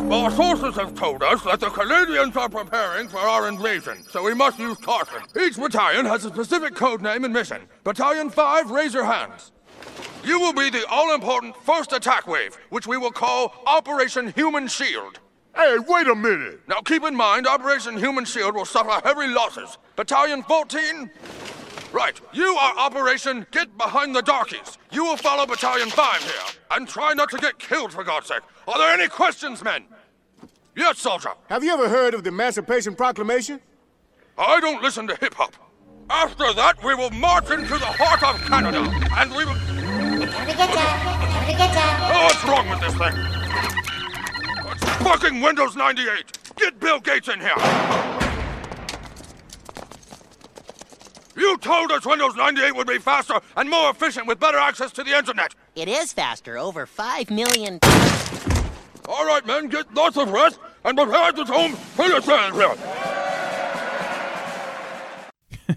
[0.09, 4.33] Our sources have told us that the Canadians are preparing for our invasion, so we
[4.33, 5.19] must use caution.
[5.37, 7.63] Each battalion has a specific code name and mission.
[7.83, 9.51] Battalion 5, raise your hands.
[10.23, 14.69] You will be the all important first attack wave, which we will call Operation Human
[14.69, 15.19] Shield.
[15.53, 16.61] Hey, wait a minute!
[16.69, 19.77] Now keep in mind, Operation Human Shield will suffer heavy losses.
[19.97, 21.11] Battalion 14?
[21.91, 24.77] Right, you are Operation Get Behind the Darkies.
[24.91, 26.33] You will follow Battalion 5 here,
[26.71, 28.41] and try not to get killed, for God's sake.
[28.67, 29.85] Are there any questions, men?
[30.75, 31.31] Yes, soldier.
[31.49, 33.59] Have you ever heard of the Emancipation Proclamation?
[34.37, 35.55] I don't listen to hip hop.
[36.11, 38.81] After that, we will march into the heart of Canada,
[39.17, 39.57] and we will.
[42.11, 43.13] Oh, what's wrong with this thing?
[44.71, 46.37] It's fucking Windows 98.
[46.55, 48.28] Get Bill Gates in here.
[51.39, 55.05] You told us Windows 98 would be faster and more efficient with better access to
[55.05, 55.55] the internet.
[55.73, 57.79] It is faster, over 5 million.
[59.07, 62.75] All right, men, get lots of rest and prepare to home for your here.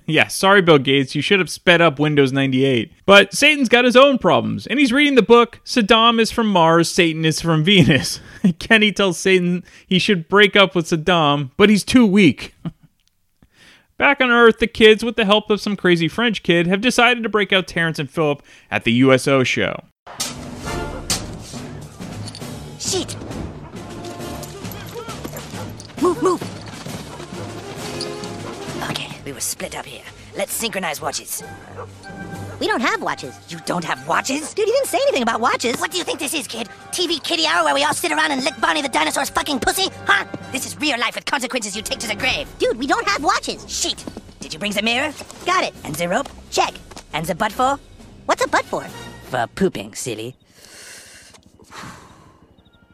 [0.06, 2.92] yeah, sorry, Bill Gates, you should have sped up Windows 98.
[3.06, 6.90] But Satan's got his own problems, and he's reading the book Saddam is from Mars,
[6.90, 8.20] Satan is from Venus.
[8.58, 12.52] Kenny tells Satan he should break up with Saddam, but he's too weak.
[14.02, 17.22] Back on Earth, the kids, with the help of some crazy French kid, have decided
[17.22, 19.84] to break out Terrence and Philip at the USO show.
[22.80, 23.16] Shit.
[26.02, 26.42] Move, move.
[28.90, 30.11] Okay, we were split up here.
[30.34, 31.42] Let's synchronize watches.
[32.58, 33.38] We don't have watches.
[33.48, 34.54] You don't have watches?
[34.54, 35.78] Dude, you didn't say anything about watches.
[35.80, 36.68] What do you think this is, kid?
[36.90, 39.90] TV kitty hour where we all sit around and lick Barney the dinosaur's fucking pussy?
[40.06, 40.24] Huh?
[40.52, 42.48] This is real life with consequences you take to the grave.
[42.58, 43.68] Dude, we don't have watches.
[43.68, 44.04] Shit.
[44.40, 45.12] Did you bring the mirror?
[45.44, 45.74] Got it.
[45.84, 46.28] And the rope?
[46.50, 46.72] Check.
[47.12, 47.78] And the butt for?
[48.26, 48.84] What's a butt for?
[49.28, 50.36] For pooping, silly.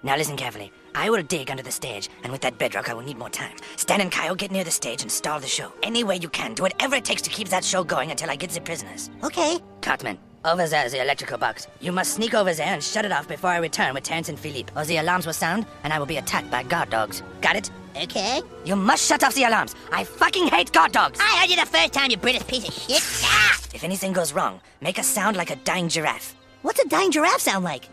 [0.03, 0.71] Now listen carefully.
[0.99, 3.55] I will dig under the stage, and with that bedrock, I will need more time.
[3.77, 5.73] Stan and Kyle get near the stage and stall the show.
[5.85, 6.55] Any way you can.
[6.55, 9.09] Do whatever it takes to keep that show going until I get the prisoners.
[9.23, 9.61] Okay.
[9.81, 11.69] Cartman, Over there is the electrical box.
[11.81, 14.37] You must sneak over there and shut it off before I return with Terrence and
[14.37, 17.23] Philippe, or the alarms will sound and I will be attacked by guard dogs.
[17.43, 17.71] Got it?
[17.97, 18.43] Okay.
[18.65, 19.77] You must shut off the alarms.
[19.93, 21.21] I fucking hate guard dogs.
[21.23, 23.03] I heard you the first time, you British piece of shit.
[23.25, 23.57] Ah!
[23.73, 26.35] If anything goes wrong, make a sound like a dying giraffe.
[26.63, 27.89] What's a dying giraffe sound like?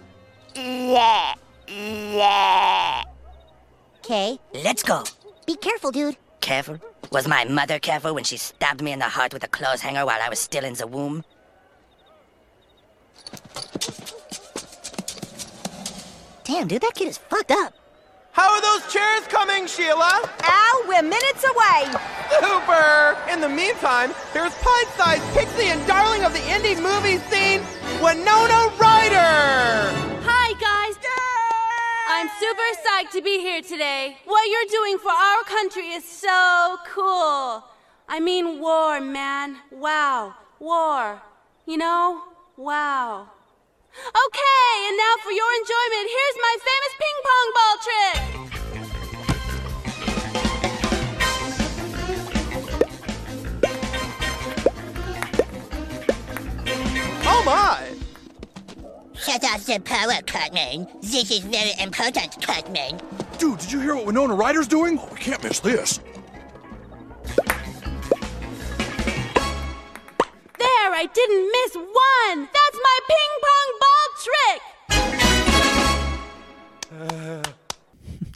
[4.06, 4.40] Okay.
[4.54, 5.04] Let's go.
[5.46, 6.18] Be careful, dude.
[6.42, 6.80] Careful?
[7.12, 10.06] Was my mother careful when she stabbed me in the heart with a clothes hanger
[10.06, 11.24] while I was still in the womb?
[16.44, 17.74] Damn, dude, that kid is fucked up.
[18.32, 20.30] How are those chairs coming, Sheila?
[20.44, 21.88] Al, we're minutes away.
[22.40, 23.18] Super!
[23.32, 27.62] In the meantime, here's pint-sized pixie and darling of the indie movie scene,
[28.04, 29.90] Winona Ryder!
[30.28, 31.05] Hi, guys.
[32.18, 34.16] I'm super psyched to be here today.
[34.24, 37.62] What you're doing for our country is so cool.
[38.08, 39.58] I mean, war, man.
[39.70, 40.34] Wow.
[40.60, 41.22] War.
[41.66, 42.22] You know?
[42.56, 43.28] Wow.
[44.00, 48.22] Okay, and now for your enjoyment, here's my famous ping pong ball trick.
[57.28, 57.95] Oh my!
[59.26, 60.88] Shut off the power, Cartman.
[61.02, 63.02] This is very important, Cartman.
[63.40, 65.00] Dude, did you hear what Winona Ryder's doing?
[65.00, 66.00] Oh, we can't miss this.
[70.60, 72.48] There, I didn't miss one.
[72.54, 74.62] That's my ping pong ball trick.
[77.02, 77.42] Uh,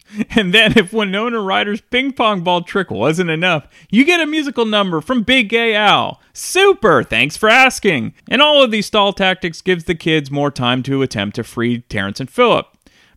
[0.36, 4.66] And then, if Winona Ryder's ping pong ball trick wasn't enough, you get a musical
[4.66, 6.20] number from Big Gay Al.
[6.34, 7.04] Super!
[7.04, 8.14] Thanks for asking.
[8.30, 11.82] And all of these stall tactics gives the kids more time to attempt to free
[11.82, 12.68] Terrence and Philip.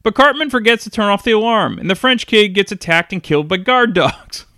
[0.02, 3.22] But Cartman forgets to turn off the alarm, and the French kid gets attacked and
[3.22, 4.46] killed by guard dogs.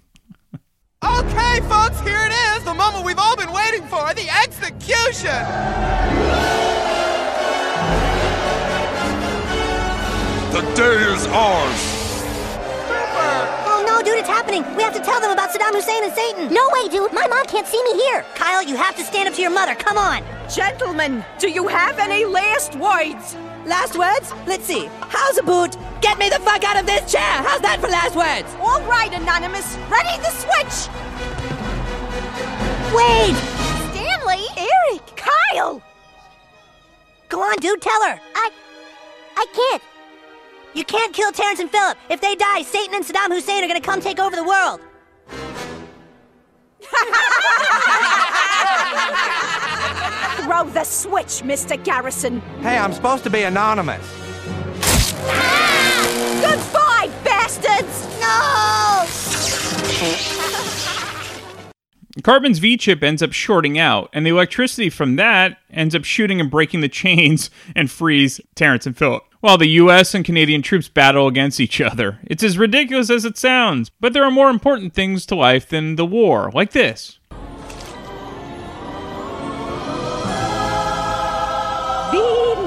[1.05, 5.45] Okay, folks, here it is, the moment we've all been waiting for, the execution!
[10.51, 12.04] The day is ours.
[13.95, 14.65] Oh no, dude, it's happening.
[14.75, 16.53] We have to tell them about Saddam Hussein and Satan.
[16.53, 17.13] No way, dude.
[17.13, 18.25] My mom can't see me here.
[18.35, 19.77] Kyle, you have to stand up to your mother.
[19.77, 20.25] Come on.
[20.53, 23.37] Gentlemen, do you have any last words?
[23.65, 24.33] Last words?
[24.49, 24.91] Let's see.
[24.99, 27.23] How's about get me the fuck out of this chair?
[27.23, 28.53] How's that for last words?
[28.59, 29.77] All right, Anonymous.
[29.89, 30.91] Ready the switch.
[32.91, 33.37] Wade!
[33.95, 34.43] Stanley.
[34.59, 35.07] Eric.
[35.15, 35.81] Kyle.
[37.29, 37.81] Go on, dude.
[37.81, 38.21] Tell her.
[38.35, 38.51] I.
[39.37, 39.83] I can't.
[40.75, 41.97] You can't kill Terrence and Philip.
[42.11, 44.81] If they die, Satan and Saddam Hussein are gonna come take over the world.
[50.45, 51.83] Throw the switch, Mr.
[51.83, 52.41] Garrison.
[52.61, 54.05] Hey, I'm supposed to be anonymous.
[56.43, 58.07] Goodbye, bastards!
[58.21, 59.07] No!
[62.23, 66.41] Cartman's V chip ends up shorting out, and the electricity from that ends up shooting
[66.41, 69.23] and breaking the chains and frees Terrence and Philip.
[69.45, 72.19] While the US and Canadian troops battle against each other.
[72.25, 75.97] It's as ridiculous as it sounds, but there are more important things to life than
[75.97, 77.19] the war, like this.
[77.29, 77.37] Be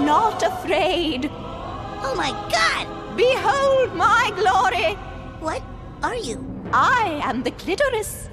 [0.05, 1.31] not afraid.
[2.03, 3.17] Oh my god!
[3.17, 4.93] Behold my glory.
[5.39, 5.63] What
[6.03, 6.45] are you?
[6.71, 8.29] I am the clitoris.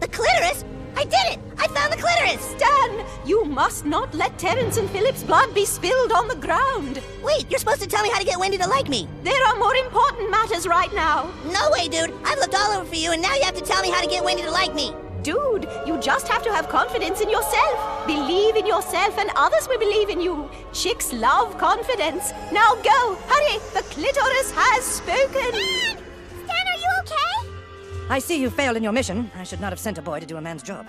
[0.00, 0.64] The clitoris?
[0.96, 1.38] I did it!
[1.58, 2.42] I found the clitoris!
[2.56, 7.02] Stan, you must not let Terence and Philip's blood be spilled on the ground.
[7.22, 9.06] Wait, you're supposed to tell me how to get Wendy to like me.
[9.22, 11.30] There are more important matters right now.
[11.52, 12.14] No way, dude.
[12.24, 14.08] I've looked all over for you, and now you have to tell me how to
[14.08, 14.94] get Wendy to like me.
[15.22, 18.06] Dude, you just have to have confidence in yourself.
[18.06, 20.48] Believe in yourself, and others will believe in you.
[20.72, 22.32] Chicks love confidence.
[22.52, 25.52] Now go, hurry, the clitoris has spoken.
[25.52, 27.35] Stan, are you okay?
[28.08, 29.30] I see you failed in your mission.
[29.34, 30.86] I should not have sent a boy to do a man's job.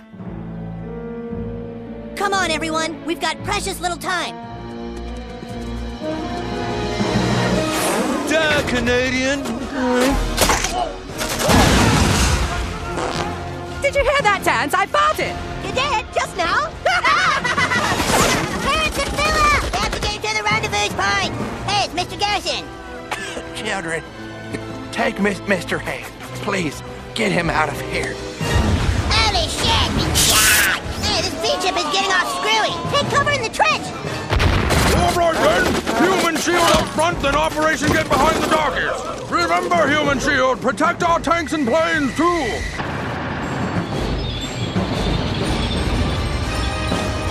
[2.16, 3.04] Come on, everyone.
[3.06, 4.36] We've got precious little time.
[8.30, 9.42] Die, Canadian!
[13.82, 14.74] Did you hear that, Terrence?
[14.76, 15.34] I farted!
[15.66, 16.06] You did?
[16.14, 16.70] Just now?
[18.62, 19.74] Terrence and Philip!
[19.74, 21.34] We have to get to the rendezvous point.
[21.66, 22.20] Hey, it's Mr.
[22.20, 22.64] Garrison.
[23.56, 24.04] Children,
[24.92, 25.80] take Miss, Mr.
[25.80, 26.04] Hat.
[26.44, 26.84] Please,
[27.18, 28.14] get him out of here.
[29.10, 29.90] Holy shit!
[30.30, 30.78] Yeah!
[31.02, 32.70] Hey, this V-chip is getting all screwy.
[32.94, 33.82] Take cover in the trench.
[34.96, 35.66] All right then.
[36.04, 39.32] Human shield up front, then Operation Get Behind the Darkies.
[39.32, 42.46] Remember, Human Shield, protect our tanks and planes too.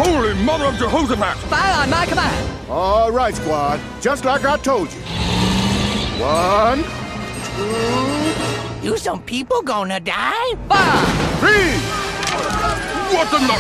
[0.03, 1.37] Holy Mother of Jehoshaphat!
[1.49, 2.68] Fire on my command!
[2.68, 3.80] All right, squad.
[4.01, 5.01] Just like I told you.
[6.20, 6.82] One,
[7.55, 8.26] two,
[8.87, 10.51] You some people gonna die?
[11.41, 11.74] three.
[13.11, 13.59] What the no-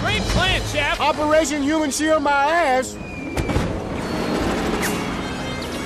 [0.00, 0.98] Great plan, chap!
[0.98, 2.94] Operation Human Shield my ass.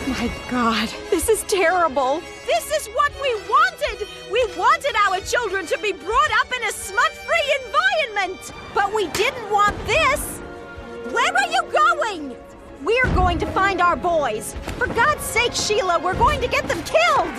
[0.07, 2.23] My God, this is terrible.
[2.47, 4.07] This is what we wanted.
[4.31, 8.53] We wanted our children to be brought up in a smut-free environment.
[8.73, 10.39] But we didn't want this.
[11.11, 12.37] Where are you going?
[12.85, 14.55] We're going to find our boys.
[14.77, 17.33] For God's sake, Sheila, we're going to get them killed.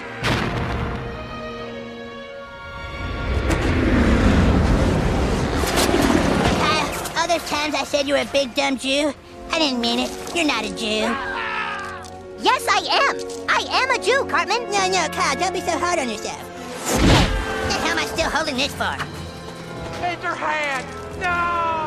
[6.62, 9.14] Uh, all those times I said you were a big dumb Jew,
[9.52, 10.10] I didn't mean it.
[10.36, 11.06] You're not a Jew.
[12.44, 13.46] Yes, I am.
[13.48, 14.64] I am a Jew, Cartman.
[14.72, 16.42] No, no, Kyle, don't be so hard on yourself.
[17.00, 17.26] Hey,
[17.62, 18.98] what the hell am I still holding this for?
[20.02, 20.36] Mr.
[20.36, 20.84] Hat,
[21.20, 21.85] no!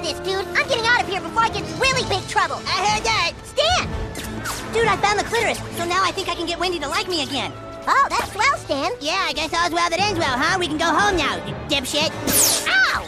[0.00, 0.46] Fuck this, dude.
[0.56, 2.56] I'm getting out of here before I get in really big trouble.
[2.66, 3.32] I heard that.
[3.44, 4.72] Stan!
[4.72, 7.08] Dude, I found the clitoris, so now I think I can get Wendy to like
[7.08, 7.52] me again.
[7.86, 8.92] Oh, that's swell, Stan.
[9.00, 10.58] Yeah, I guess all's well that ends well, huh?
[10.58, 12.10] We can go home now, you dipshit.
[12.68, 13.04] Ow!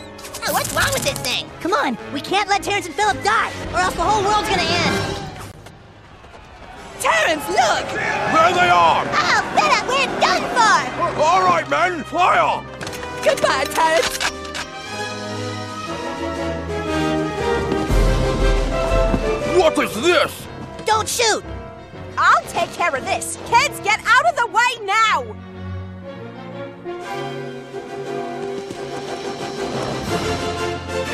[0.49, 1.49] Oh, what's wrong with this thing?
[1.61, 4.63] Come on, we can't let Terrence and Philip die, or else the whole world's gonna
[4.63, 5.17] end.
[7.01, 7.87] Terrence, look!
[7.89, 9.07] There they are!
[9.07, 11.23] Oh, Philip, we're done for!
[11.23, 12.65] All right, men, fire!
[13.25, 14.42] Goodbye, Terrence.
[19.59, 20.47] What is this?
[20.87, 21.45] Don't shoot!
[22.17, 23.39] I'll take care of this.
[23.47, 25.23] Kids, get out of the way now!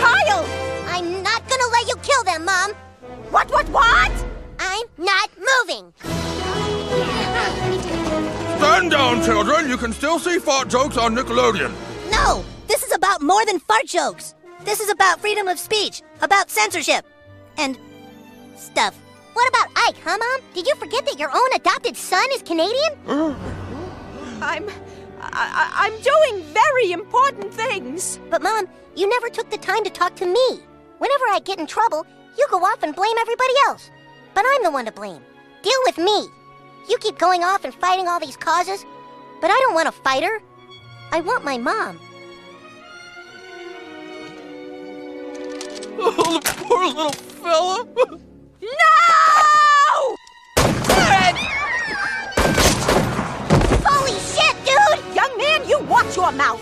[0.01, 0.45] Kyle!
[0.87, 2.73] I'm not gonna let you kill them, Mom.
[3.31, 4.25] What, what, what?
[4.59, 5.93] I'm not moving.
[8.59, 9.69] Stand down, children.
[9.69, 11.73] You can still see fart jokes on Nickelodeon.
[12.11, 14.35] No, this is about more than fart jokes.
[14.65, 17.05] This is about freedom of speech, about censorship,
[17.57, 17.79] and
[18.69, 18.95] stuff.
[19.35, 20.41] What about Ike, huh, Mom?
[20.55, 22.93] Did you forget that your own adopted son is Canadian?
[24.43, 24.69] I'm.
[25.21, 28.21] I, I'm doing very important things.
[28.31, 30.61] But, Mom, you never took the time to talk to me.
[30.99, 32.07] Whenever I get in trouble,
[32.37, 33.91] you go off and blame everybody else.
[34.35, 35.23] But I'm the one to blame.
[35.63, 36.29] Deal with me.
[36.89, 38.85] You keep going off and fighting all these causes,
[39.41, 40.41] but I don't want to fight her.
[41.13, 42.01] I want my mom.
[46.01, 48.19] Oh, the poor little fella.
[48.61, 50.17] No!
[50.57, 51.39] Terrence!
[53.85, 55.15] Holy shit, dude!
[55.15, 56.61] Young man, you watch your mouth.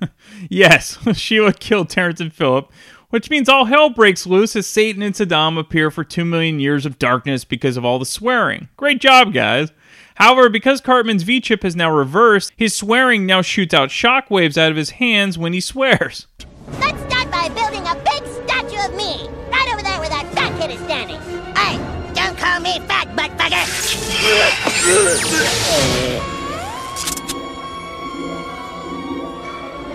[0.48, 2.70] Yes, Sheila killed Terrence and Philip,
[3.10, 6.86] which means all hell breaks loose as Satan and Saddam appear for two million years
[6.86, 8.68] of darkness because of all the swearing.
[8.76, 9.72] Great job, guys.
[10.14, 14.70] However, because Cartman's V chip has now reversed, his swearing now shoots out shockwaves out
[14.70, 16.26] of his hands when he swears.
[16.80, 17.07] Let's
[18.88, 21.20] of me, right over there where that fat kid is standing.
[21.56, 21.76] Hey,
[22.14, 23.30] don't call me fat, butt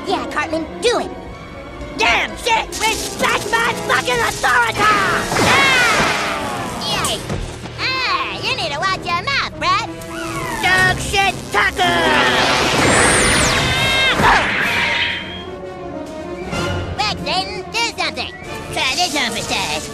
[0.08, 1.12] Yeah, Cartman, do it.
[1.98, 2.68] Damn shit!
[2.68, 4.80] Respect my fucking authority!
[4.82, 5.22] Ah!
[6.90, 7.20] Yay!
[7.80, 9.90] Ah, you need to watch your mouth, Brad.
[10.62, 11.90] Dog shit taco!
[16.98, 18.43] Back, Satan, do something.
[18.74, 19.88] Try this on for size.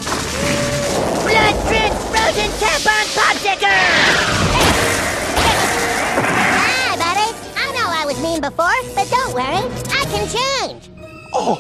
[1.28, 3.80] Blood drip frozen tampon popsicle!
[6.56, 7.30] Hi, ah, buddy.
[7.60, 9.68] I know I was mean before, but don't worry.
[9.92, 10.90] I can change.
[11.34, 11.60] Oh,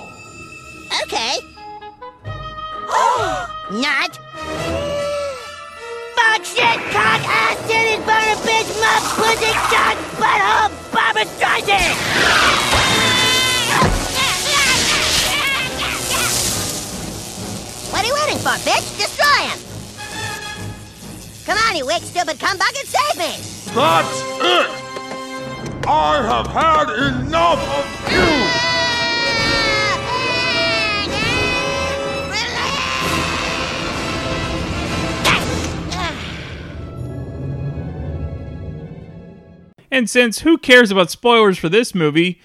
[1.04, 1.36] Okay.
[3.84, 4.16] Not.
[6.16, 12.99] Fuck shit, cock, ass, titties, burn a bitch, muff, pussy, cock, butthole, Barbra Streisand!
[17.92, 18.98] What are you waiting for, bitch?
[18.98, 19.60] Destroy him!
[21.46, 23.36] Come on, you weak, stupid cumbucket, save me!
[23.74, 24.70] that's it!
[25.88, 28.70] I have had enough of you!
[39.92, 42.40] And since who cares about spoilers for this movie,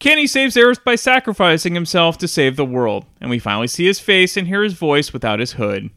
[0.00, 3.98] Kenny saves Earth by sacrificing himself to save the world, and we finally see his
[3.98, 5.90] face and hear his voice without his hood.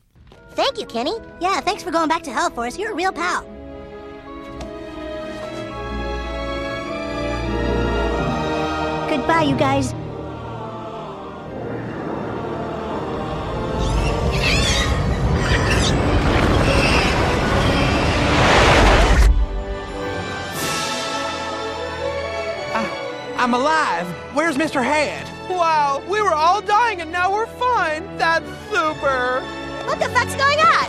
[0.51, 1.13] Thank you, Kenny.
[1.39, 2.79] Yeah, thanks for going back to hell for us.
[2.79, 3.43] You're a real pal.
[9.07, 9.93] Goodbye, you guys.
[23.41, 24.05] I'm alive.
[24.35, 24.83] Where's Mr.
[24.83, 25.27] Hat?
[25.49, 28.05] Wow, we were all dying and now we're fine.
[28.15, 29.41] That's super.
[29.87, 30.85] What the fuck's going on?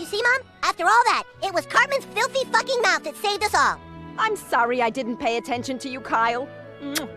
[0.00, 0.40] You see, Mom?
[0.64, 3.78] After all that, it was Cartman's filthy fucking mouth that saved us all.
[4.18, 6.48] I'm sorry I didn't pay attention to you, Kyle.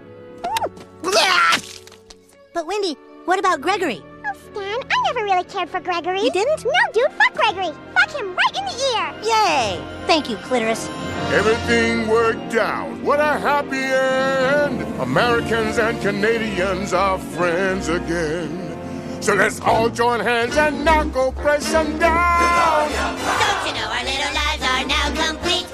[2.53, 2.93] But Wendy,
[3.25, 4.01] what about Gregory?
[4.25, 6.21] Oh, Stan, I never really cared for Gregory.
[6.21, 6.63] You didn't?
[6.63, 7.75] No, dude, fuck Gregory.
[8.05, 9.13] Fuck him right in the ear.
[9.23, 10.05] Yay!
[10.05, 10.87] Thank you, Clitoris.
[11.33, 12.95] Everything worked out.
[13.01, 15.01] What a happy end.
[15.01, 19.23] Americans and Canadians are friends again.
[19.23, 22.91] So let's all join hands and knock oppression down.
[22.91, 25.65] Don't you know our little lives are now complete?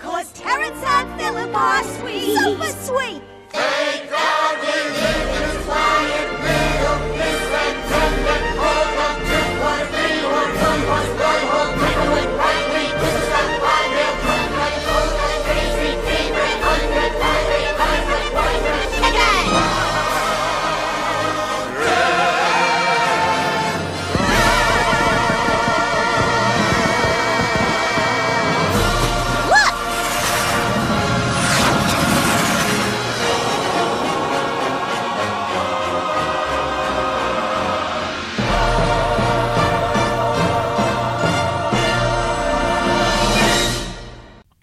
[0.00, 2.36] Cause Terrence and Philip are sweet.
[2.36, 3.29] Super sweet.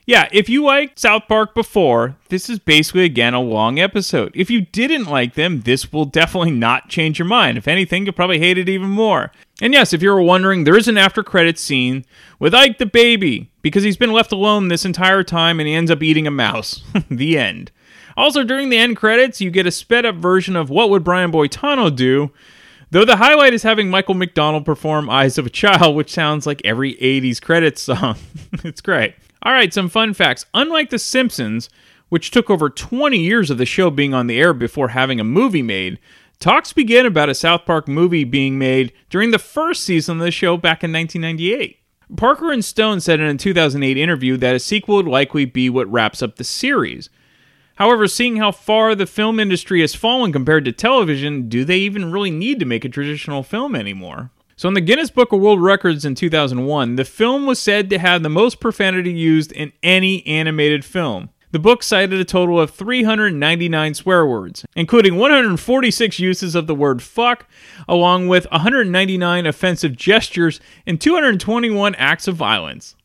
[0.07, 4.31] Yeah, if you liked South Park before, this is basically again a long episode.
[4.33, 7.57] If you didn't like them, this will definitely not change your mind.
[7.57, 9.33] If anything, you'll probably hate it even more.
[9.61, 12.05] And yes, if you were wondering, there is an after credits scene
[12.39, 15.91] with Ike the baby because he's been left alone this entire time and he ends
[15.91, 16.83] up eating a mouse.
[17.11, 17.73] the end.
[18.15, 21.33] Also, during the end credits, you get a sped up version of What Would Brian
[21.33, 22.31] Boitano Do?
[22.91, 26.61] Though the highlight is having Michael McDonald perform Eyes of a Child, which sounds like
[26.63, 28.15] every 80s credits song.
[28.63, 29.13] it's great.
[29.43, 30.45] All right, some fun facts.
[30.53, 31.69] Unlike The Simpsons,
[32.09, 35.25] which took over 20 years of the show being on the air before having a
[35.25, 35.99] movie made,
[36.39, 40.31] talks began about a South Park movie being made during the first season of the
[40.31, 41.79] show back in 1998.
[42.15, 45.91] Parker and Stone said in a 2008 interview that a sequel would likely be what
[45.91, 47.09] wraps up the series.
[47.75, 52.11] However, seeing how far the film industry has fallen compared to television, do they even
[52.11, 54.31] really need to make a traditional film anymore?
[54.59, 57.99] So, in the Guinness Book of World Records in 2001, the film was said to
[57.99, 61.29] have the most profanity used in any animated film.
[61.51, 67.03] The book cited a total of 399 swear words, including 146 uses of the word
[67.03, 67.45] fuck,
[67.87, 72.95] along with 199 offensive gestures and 221 acts of violence.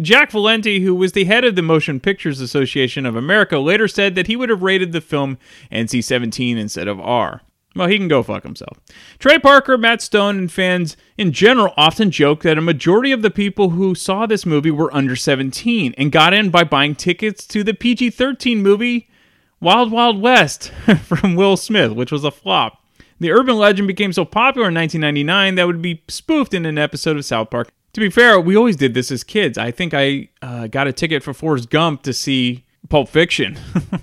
[0.00, 4.16] Jack Valenti, who was the head of the Motion Pictures Association of America, later said
[4.16, 5.38] that he would have rated the film
[5.70, 7.42] NC 17 instead of R.
[7.76, 8.78] Well, he can go fuck himself.
[9.18, 13.30] Trey Parker, Matt Stone, and fans in general often joke that a majority of the
[13.30, 17.62] people who saw this movie were under 17 and got in by buying tickets to
[17.62, 19.08] the PG 13 movie
[19.60, 20.70] Wild Wild West
[21.04, 22.82] from Will Smith, which was a flop.
[23.20, 26.78] The urban legend became so popular in 1999 that it would be spoofed in an
[26.78, 27.70] episode of South Park.
[27.92, 29.58] To be fair, we always did this as kids.
[29.58, 33.58] I think I uh, got a ticket for Forrest Gump to see Pulp Fiction.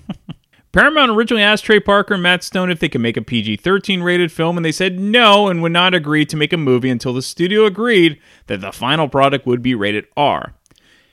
[0.74, 4.02] Paramount originally asked Trey Parker and Matt Stone if they could make a PG 13
[4.02, 7.14] rated film, and they said no and would not agree to make a movie until
[7.14, 8.18] the studio agreed
[8.48, 10.54] that the final product would be rated R.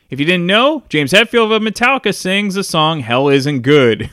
[0.09, 4.09] If you didn't know, James Hetfield of Metallica sings the song Hell Isn't Good.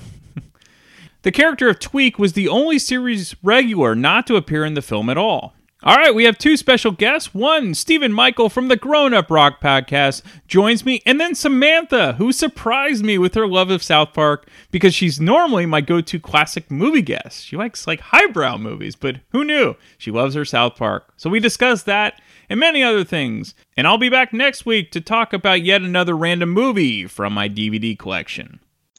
[1.22, 5.08] the character of Tweek was the only series regular not to appear in the film
[5.08, 5.54] at all.
[5.84, 7.32] All right, we have two special guests.
[7.32, 12.32] One, Stephen Michael from the Grown Up Rock podcast joins me, and then Samantha, who
[12.32, 17.00] surprised me with her love of South Park because she's normally my go-to classic movie
[17.00, 17.44] guest.
[17.44, 19.76] She likes like highbrow movies, but who knew?
[19.98, 21.12] She loves her South Park.
[21.16, 22.20] So we discussed that
[22.50, 23.54] and many other things.
[23.76, 27.48] And I'll be back next week to talk about yet another random movie from my
[27.48, 28.58] DVD collection.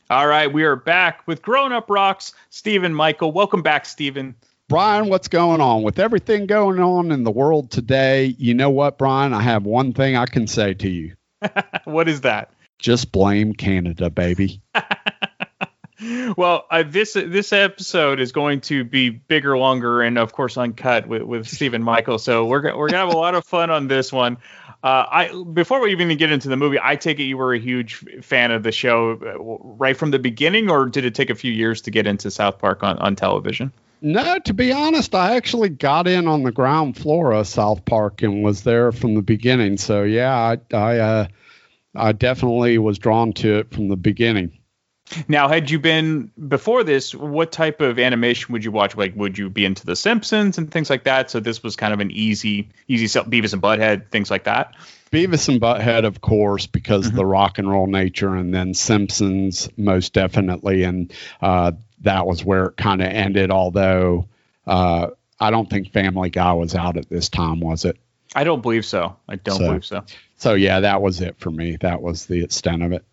[0.10, 3.34] All right, we are back with Grown Up Rocks, Stephen Michael.
[3.34, 4.36] Welcome back, Stephen.
[4.70, 5.82] Brian, what's going on?
[5.82, 9.34] With everything going on in the world today, you know what, Brian?
[9.34, 11.16] I have one thing I can say to you.
[11.86, 12.54] what is that?
[12.78, 14.62] Just blame Canada, baby.
[16.38, 21.08] well, uh, this this episode is going to be bigger, longer, and of course uncut
[21.08, 22.20] with with Stephen Michael.
[22.20, 24.38] So we're we're gonna have a lot of fun on this one.
[24.84, 27.60] Uh, I before we even get into the movie, I take it you were a
[27.60, 31.36] huge fan of the show uh, right from the beginning, or did it take a
[31.36, 33.74] few years to get into South Park on, on television?
[34.02, 38.22] No, to be honest, I actually got in on the ground floor of South Park
[38.22, 39.78] and was there from the beginning.
[39.78, 41.28] So yeah, I I, uh,
[41.96, 44.60] I definitely was drawn to it from the beginning.
[45.28, 48.96] Now, had you been before this, what type of animation would you watch?
[48.96, 51.32] Like, would you be into The Simpsons and things like that?
[51.32, 54.76] So this was kind of an easy, easy Beavis and Butthead, things like that.
[55.12, 57.18] Beavis and Butthead, of course, because mm-hmm.
[57.18, 61.72] the rock and roll nature, and then Simpsons, most definitely, and uh,
[62.02, 63.52] that was where it kind of ended.
[63.52, 64.28] Although
[64.68, 65.08] uh,
[65.40, 67.98] I don't think Family Guy was out at this time, was it?
[68.36, 69.16] I don't believe so.
[69.28, 70.04] I don't so, believe so.
[70.38, 71.78] So yeah, that was it for me.
[71.78, 73.04] That was the extent of it.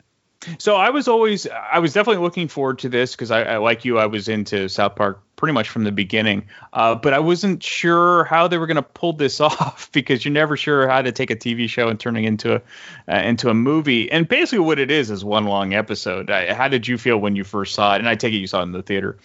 [0.59, 3.85] So I was always, I was definitely looking forward to this because I, I, like
[3.85, 7.63] you, I was into South Park pretty much from the beginning, uh, but I wasn't
[7.63, 11.13] sure how they were going to pull this off because you're never sure how to
[11.13, 12.63] take a TV show and turn it into a
[13.09, 14.11] uh, into a movie.
[14.11, 16.31] And basically, what it is is one long episode.
[16.31, 17.99] I, how did you feel when you first saw it?
[17.99, 19.19] And I take it you saw it in the theater.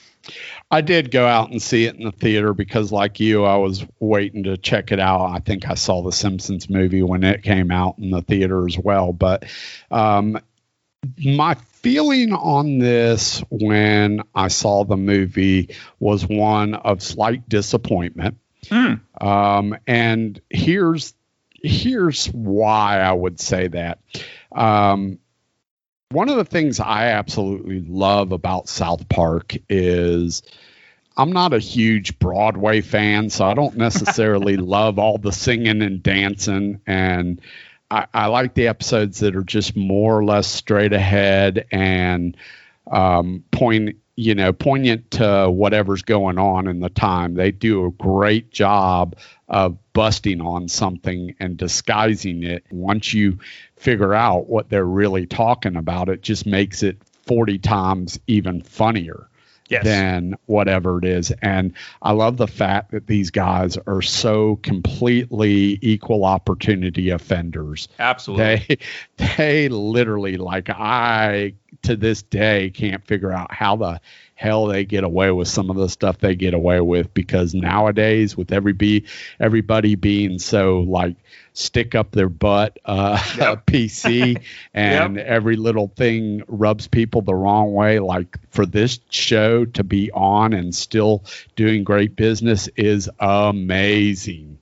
[0.69, 3.85] I did go out and see it in the theater because, like you, I was
[3.99, 5.25] waiting to check it out.
[5.31, 8.77] I think I saw the Simpsons movie when it came out in the theater as
[8.77, 9.13] well.
[9.13, 9.45] But
[9.89, 10.39] um,
[11.23, 18.37] my feeling on this when I saw the movie was one of slight disappointment.
[18.65, 19.01] Mm.
[19.19, 21.13] Um, and here's
[21.63, 23.99] here's why I would say that.
[24.51, 25.19] Um,
[26.09, 30.43] one of the things I absolutely love about South Park is
[31.15, 36.03] I'm not a huge Broadway fan, so I don't necessarily love all the singing and
[36.03, 37.41] dancing and
[37.91, 42.37] I, I, like the episodes that are just more or less straight ahead and
[42.89, 47.33] um, point, you know, poignant to whatever's going on in the time.
[47.33, 49.17] They do a great job
[49.49, 52.63] of busting on something and disguising it.
[52.71, 53.39] Once you
[53.75, 59.27] figure out what they're really talking about, it just makes it 40 times even funnier
[59.71, 59.83] yes.
[59.83, 61.31] than whatever it is.
[61.41, 67.87] And I love the fact that these guys are so completely equal opportunity offenders.
[67.97, 68.77] Absolutely.
[69.17, 71.53] They they literally like I
[71.83, 74.01] to this day can't figure out how the
[74.41, 78.35] hell they get away with some of the stuff they get away with because nowadays
[78.35, 79.05] with every be
[79.39, 81.15] everybody being so like
[81.53, 83.65] stick up their butt uh, Yep.
[83.67, 87.99] PC and every little thing rubs people the wrong way.
[87.99, 91.23] Like for this show to be on and still
[91.55, 94.57] doing great business is amazing.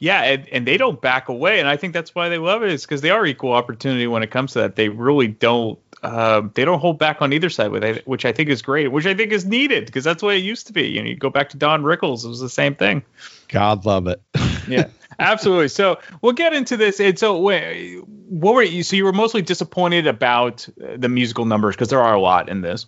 [0.00, 2.72] Yeah, and, and they don't back away, and I think that's why they love it.
[2.72, 4.76] Is because they are equal opportunity when it comes to that.
[4.76, 5.78] They really don't.
[6.04, 8.92] Uh, they don't hold back on either side with it, which I think is great,
[8.92, 10.86] which I think is needed because that's the way it used to be.
[10.86, 13.02] You know, you go back to Don Rickles, it was the same thing.
[13.48, 14.20] God love it.
[14.68, 14.88] yeah,
[15.18, 15.68] absolutely.
[15.68, 17.00] So we'll get into this.
[17.00, 18.82] And so, what were you?
[18.82, 22.60] So you were mostly disappointed about the musical numbers because there are a lot in
[22.60, 22.84] this.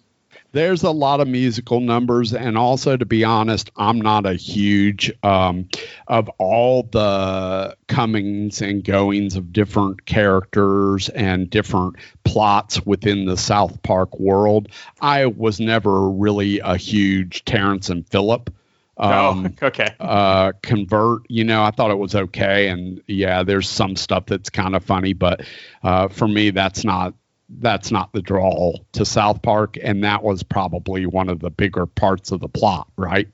[0.57, 5.12] There's a lot of musical numbers and also to be honest i'm not a huge
[5.22, 5.68] um,
[6.07, 13.82] of all the comings and goings of different characters and different plots within the south
[13.82, 14.68] park world
[15.00, 18.50] i was never really a huge terrence and phillip
[18.98, 19.94] um, oh, okay.
[20.00, 21.26] uh, convert.
[21.28, 24.84] You know, I thought it was okay, and yeah, there's some stuff that's kind of
[24.84, 25.42] funny, but
[25.82, 27.12] uh, for me, that's not
[27.49, 31.86] that's not the draw to South Park, and that was probably one of the bigger
[31.86, 33.28] parts of the plot, right?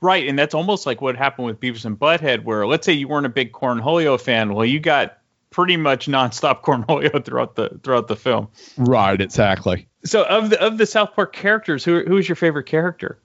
[0.00, 3.08] Right, and that's almost like what happened with Beavis and Butthead, where let's say you
[3.08, 5.18] weren't a big Cornholio fan, well, you got
[5.50, 8.48] pretty much nonstop Cornholio throughout the throughout the film.
[8.76, 9.88] Right, exactly.
[10.04, 13.18] So of the of the South Park characters, who who is your favorite character?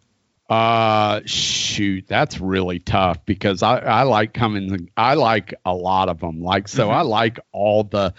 [0.50, 4.90] Uh, shoot, that's really tough because I I like coming.
[4.96, 6.42] I like a lot of them.
[6.42, 6.94] Like so, Mhm.
[6.94, 8.14] I like all the.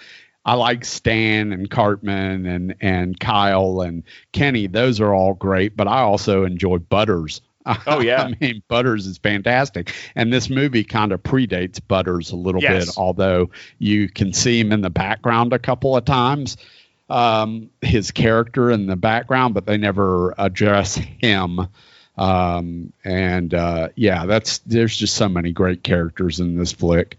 [0.49, 4.67] I like Stan and Cartman and and Kyle and Kenny.
[4.67, 7.43] Those are all great, but I also enjoy Butters.
[7.87, 8.23] Oh, yeah.
[8.23, 12.87] I mean Butters is fantastic, and this movie kind of predates Butters a little Yes.
[12.87, 16.57] bit, although you can see him in the background a couple of times.
[17.11, 21.69] Um, his character in the background, but they never address him.
[22.17, 27.19] Um, and uh, yeah, that's there's just so many great characters in this flick.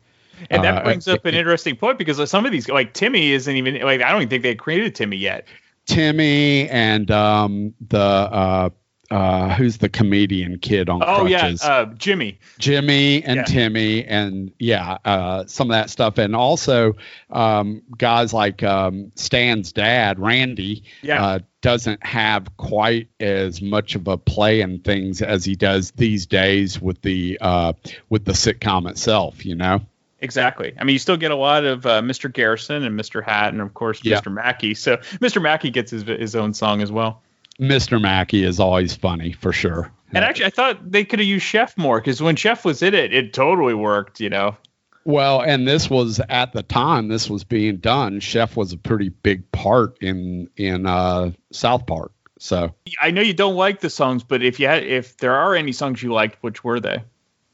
[0.49, 3.55] And that Uh, brings up an interesting point because some of these, like Timmy, isn't
[3.55, 5.45] even like I don't even think they created Timmy yet.
[5.85, 8.69] Timmy and um, the uh,
[9.11, 11.61] uh, who's the comedian kid on Oh crutches?
[11.63, 12.37] yeah, uh, Jimmy.
[12.59, 13.43] Jimmy and Yeah.
[13.43, 16.93] Timmy and yeah, uh, some of that stuff, and also
[17.31, 21.25] um, guys like um, Stan's dad, Randy, Yeah.
[21.25, 26.27] uh, doesn't have quite as much of a play in things as he does these
[26.27, 27.73] days with the uh,
[28.09, 29.43] with the sitcom itself.
[29.43, 29.81] You know.
[30.21, 30.73] Exactly.
[30.77, 32.31] I mean, you still get a lot of uh, Mr.
[32.31, 33.23] Garrison and Mr.
[33.23, 34.19] Hat, and of course Yeah.
[34.19, 34.31] Mr.
[34.31, 34.73] Mackey.
[34.73, 35.41] So Mr.
[35.41, 37.21] Mackey gets his his own song as well.
[37.59, 38.01] Mr.
[38.01, 39.91] Mackey is always funny for sure.
[40.13, 42.93] And actually, I thought they could have used Chef more because when Chef was in
[42.95, 44.19] it, it totally worked.
[44.19, 44.57] You know.
[45.05, 48.19] Well, and this was at the time this was being done.
[48.19, 52.11] Chef was a pretty big part in in uh, South Park.
[52.39, 55.55] So I know you don't like the songs, but if you had, if there are
[55.55, 57.03] any songs you liked, which were they?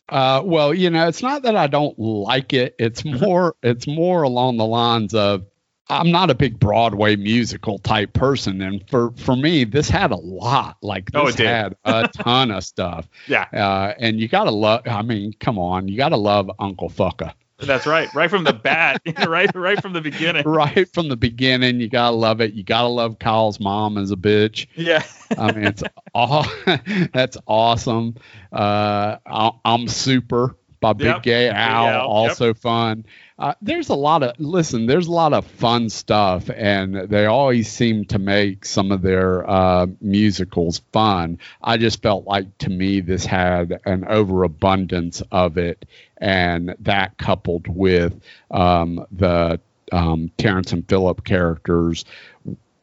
[0.09, 2.75] Uh, well, you know, it's not that I don't like it.
[2.77, 5.45] It's more, it's more along the lines of
[5.87, 10.15] I'm not a big Broadway musical type person, and for for me, this had a
[10.15, 10.77] lot.
[10.81, 11.47] Like this Oh, it did.
[11.47, 13.07] had a ton of stuff.
[13.27, 13.45] Yeah.
[13.53, 14.81] Uh, and you gotta love.
[14.87, 17.33] I mean, come on, you gotta love Uncle Fucka.
[17.59, 18.13] That's right.
[18.13, 19.01] Right from the bat.
[19.27, 19.53] right.
[19.55, 20.43] Right from the beginning.
[20.47, 21.79] right from the beginning.
[21.79, 22.53] You gotta love it.
[22.53, 24.67] You gotta love Kyle's mom as a bitch.
[24.75, 25.03] Yeah.
[25.37, 25.83] I mean, it's
[26.13, 26.45] all
[27.13, 28.15] that's awesome.
[28.51, 31.23] Uh, I, I'm super by Big Yep.
[31.23, 32.01] Gay Big Al, yep.
[32.01, 33.05] also fun.
[33.37, 34.85] Uh, there's a lot of listen.
[34.85, 39.49] There's a lot of fun stuff, and they always seem to make some of their
[39.49, 41.39] uh, musicals fun.
[41.61, 45.85] I just felt like to me this had an overabundance of it,
[46.17, 48.17] and that coupled with
[48.51, 49.59] um, the
[49.91, 52.05] um, Terrence and Phillip characters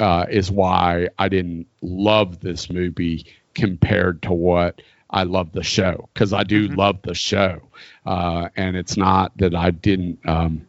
[0.01, 3.25] uh, is why I didn't love this movie
[3.55, 4.83] compared to what
[5.13, 7.61] I love the show because I do love the show,
[8.07, 10.19] uh, and it's not that I didn't.
[10.27, 10.67] Um,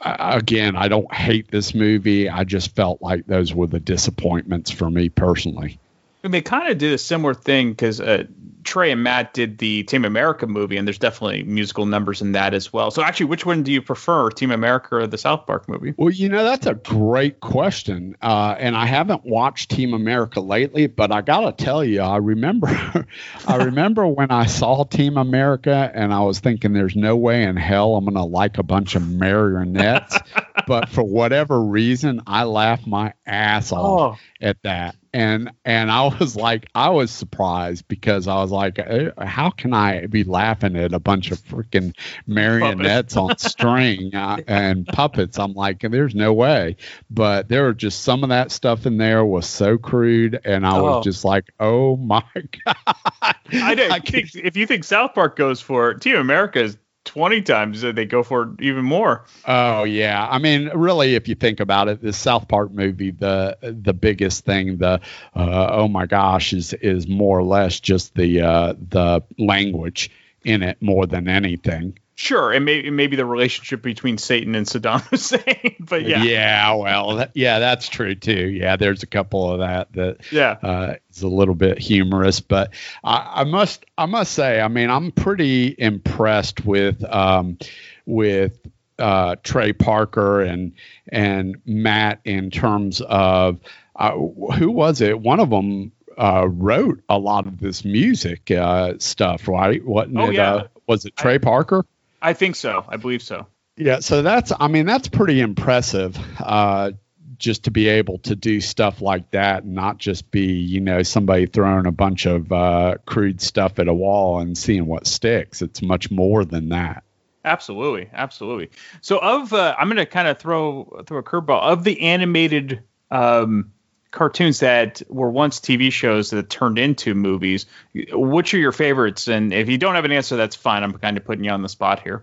[0.00, 2.28] again, I don't hate this movie.
[2.28, 5.78] I just felt like those were the disappointments for me personally.
[6.24, 8.24] And they kind of did a similar thing because uh,
[8.64, 12.54] Trey and Matt did the Team America movie, and there's definitely musical numbers in that
[12.54, 12.90] as well.
[12.90, 15.94] So, actually, which one do you prefer, Team America or the South Park movie?
[15.96, 18.16] Well, you know, that's a great question.
[18.22, 22.16] Uh, and I haven't watched Team America lately, but I got to tell you, I
[22.18, 22.68] remember
[23.46, 27.56] I remember when I saw Team America and I was thinking there's no way in
[27.56, 30.18] hell I'm going to like a bunch of marionettes.
[30.66, 34.96] but for whatever reason, I laughed my ass off at that.
[35.14, 39.74] And and I was like, I was surprised because I was like, eh, how can
[39.74, 41.94] I be laughing at a bunch of freaking
[42.26, 45.38] marionettes on string uh, and puppets?
[45.38, 46.76] I'm like, there's no way.
[47.10, 50.78] But there were just some of that stuff in there was so crude, and I
[50.78, 50.82] Oh.
[50.96, 52.22] was just like, oh my
[52.64, 53.36] god.
[53.52, 57.84] I don't think if you think South Park goes for Team America is 20 times
[57.84, 59.24] uh, they go for even more.
[59.46, 63.56] Oh yeah, I mean, really, if you think about it, the South Park movie, the
[63.60, 65.00] the biggest thing, the
[65.34, 70.10] uh, oh my gosh, is is more or less just the uh, the language
[70.44, 71.98] in it more than anything.
[72.14, 77.16] Sure, and maybe maybe the relationship between Satan and Saddam Hussein, but yeah, yeah, well,
[77.16, 78.48] that, yeah, that's true too.
[78.50, 80.56] Yeah, there's a couple of that that Yeah.
[80.62, 84.90] uh, is a little bit humorous, but I, I must I must say, I mean,
[84.90, 87.56] I'm pretty impressed with um,
[88.04, 88.58] with
[88.98, 90.72] uh, Trey Parker and
[91.08, 93.58] and Matt in terms of
[93.96, 95.18] uh, who was it?
[95.18, 99.82] One of them uh, wrote a lot of this music uh, stuff, right?
[99.84, 100.34] Wasn't Oh, it?
[100.34, 100.52] yeah.
[100.54, 101.86] Uh, was it Trey Parker?
[102.22, 102.84] I think so.
[102.88, 103.46] I believe so.
[103.76, 106.16] Yeah, so that's I mean that's pretty impressive.
[106.38, 106.92] Uh,
[107.38, 111.02] just to be able to do stuff like that and not just be you know
[111.02, 115.60] somebody throwing a bunch of uh, crude stuff at a wall and seeing what sticks.
[115.60, 117.02] It's much more than that.
[117.44, 118.70] Absolutely, absolutely.
[119.00, 122.82] So of uh, I'm going to kind of throw throw a curveball of the animated
[123.10, 123.71] um,
[124.12, 127.66] cartoons that were once TV shows that turned into movies.
[127.94, 129.26] Which are your favorites?
[129.26, 130.84] And if you don't have an answer, that's fine.
[130.84, 132.22] I'm kind of putting you on the spot here.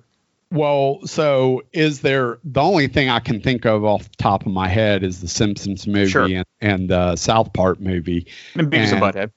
[0.52, 4.52] Well, so is there the only thing I can think of off the top of
[4.52, 6.26] my head is the Simpsons movie Sure.
[6.26, 8.28] and, and the South Park movie.
[8.56, 9.32] And Beavis and Butthead.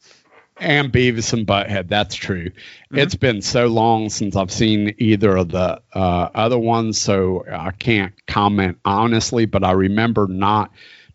[0.59, 2.53] And Beavis and Butthead, that's true.
[2.93, 7.73] It's been so long since I've seen either of the uh, other ones, so I
[7.73, 10.71] can't comment honestly, but I remember not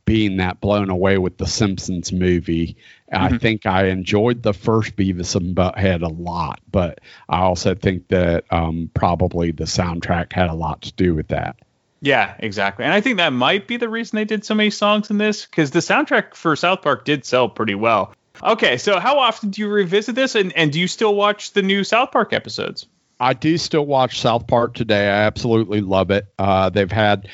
[0.08, 2.78] being that blown away with the Simpsons movie.
[3.12, 8.08] I think I enjoyed the first Beavis and Butthead a lot, but I also think
[8.08, 11.58] that um, probably the soundtrack had a lot to do with that.
[12.00, 12.86] Yeah, exactly.
[12.86, 15.46] And I think that might be the reason they did so many songs in this
[15.46, 18.14] because the soundtrack for South Park did sell pretty well.
[18.42, 21.64] Okay, so how often do you revisit this, and, and do you still watch the
[21.64, 22.86] new South Park episodes?
[23.20, 25.08] I do still watch South Park today.
[25.08, 26.28] I absolutely love it.
[26.40, 27.28] Uh, they've had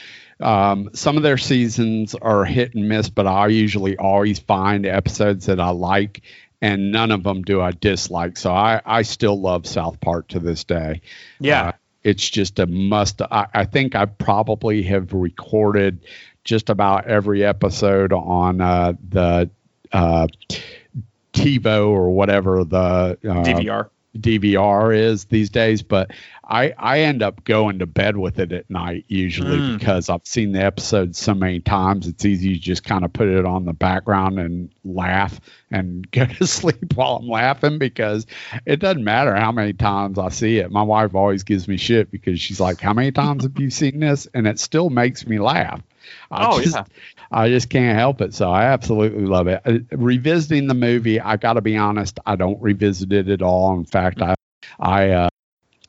[0.43, 5.45] um, some of their seasons are hit and miss, but I usually always find episodes
[5.47, 6.21] that I like,
[6.61, 8.37] and none of them do I dislike.
[8.37, 11.01] So I, I still love South Park to this day.
[11.39, 11.69] Yeah.
[11.69, 11.71] Uh,
[12.03, 13.21] it's just a must.
[13.21, 16.01] I, I think I probably have recorded
[16.43, 19.49] just about every episode on uh, the
[19.93, 20.27] uh,
[21.33, 23.89] TiVo or whatever the uh, DVR.
[24.17, 26.11] DVR is these days, but
[26.45, 29.79] I I end up going to bed with it at night usually Mm.
[29.79, 32.07] because I've seen the episode so many times.
[32.07, 35.39] It's easy to just kind of put it on the background and laugh
[35.71, 38.25] and go to sleep while I'm laughing because
[38.65, 40.69] it doesn't matter how many times I see it.
[40.71, 43.99] My wife always gives me shit because she's like, "How many times have you seen
[43.99, 45.81] this?" And it still makes me laugh.
[46.29, 46.83] I Oh, just, yeah.
[47.31, 48.33] I just can't help it.
[48.33, 49.61] So I absolutely love it.
[49.65, 53.77] Uh, revisiting the movie, I got to be honest, I don't revisit it at all.
[53.77, 54.35] In fact, I
[54.79, 55.29] I uh,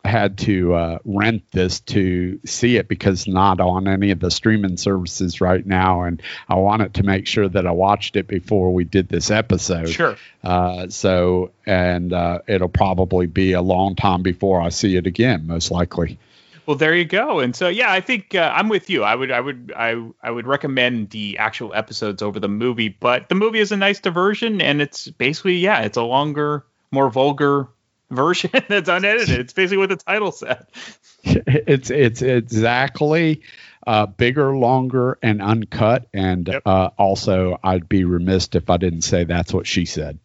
[0.05, 4.76] had to uh, rent this to see it because not on any of the streaming
[4.76, 8.84] services right now, and I wanted to make sure that I watched it before we
[8.84, 9.88] did this episode.
[9.88, 10.16] Sure.
[10.42, 15.46] Uh, so, and uh, it'll probably be a long time before I see it again,
[15.46, 16.18] most likely.
[16.66, 17.40] Well, there you go.
[17.40, 19.05] And so, yeah, I think uh, I'm with you.
[19.05, 22.88] I would, I would, I, I would recommend the actual episodes over the movie.
[22.88, 27.11] But the movie is a nice diversion, and it's basically, yeah, it's a longer, more
[27.11, 27.68] vulgar
[28.11, 29.40] version that's unedited.
[29.40, 30.66] It's basically what the title said.
[31.24, 33.42] it's it's exactly
[33.86, 36.07] uh, bigger, longer, and uncut.
[36.12, 40.18] And uh, also, I'd be remiss if I didn't say that's what she said.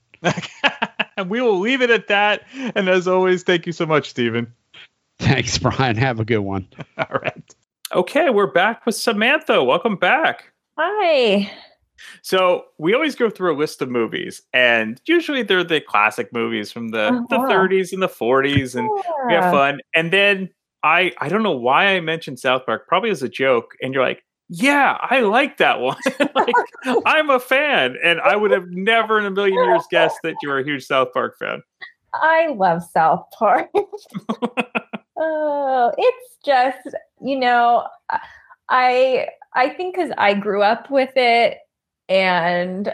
[1.17, 2.43] and we will leave it at that.
[2.75, 4.53] And as always, thank you so much, Stephen.
[5.19, 5.97] Thanks, Brian.
[5.97, 6.67] Have a good one.
[6.97, 7.55] All right.
[7.93, 9.63] Okay, we're back with Samantha.
[9.63, 10.51] Welcome back.
[10.77, 11.51] Hi.
[12.21, 16.71] So we always go through a list of movies, and usually they're the classic movies
[16.71, 17.47] from the, the Uh-huh.
[17.47, 18.89] 30s and the 40s, and
[19.27, 19.79] we have fun.
[19.95, 20.49] And then
[20.83, 24.03] I I don't know why I mentioned South Park, probably as a joke, and you're
[24.03, 25.97] like, yeah, I like that one.
[26.35, 26.55] like,
[27.05, 30.49] I'm a fan, and I would have never in a million years guessed that you
[30.49, 31.61] were a huge South Park fan.
[32.13, 33.69] I love South Park.
[35.17, 37.87] oh, it's just, you know,
[38.69, 41.57] I I think cuz I grew up with it
[42.10, 42.93] and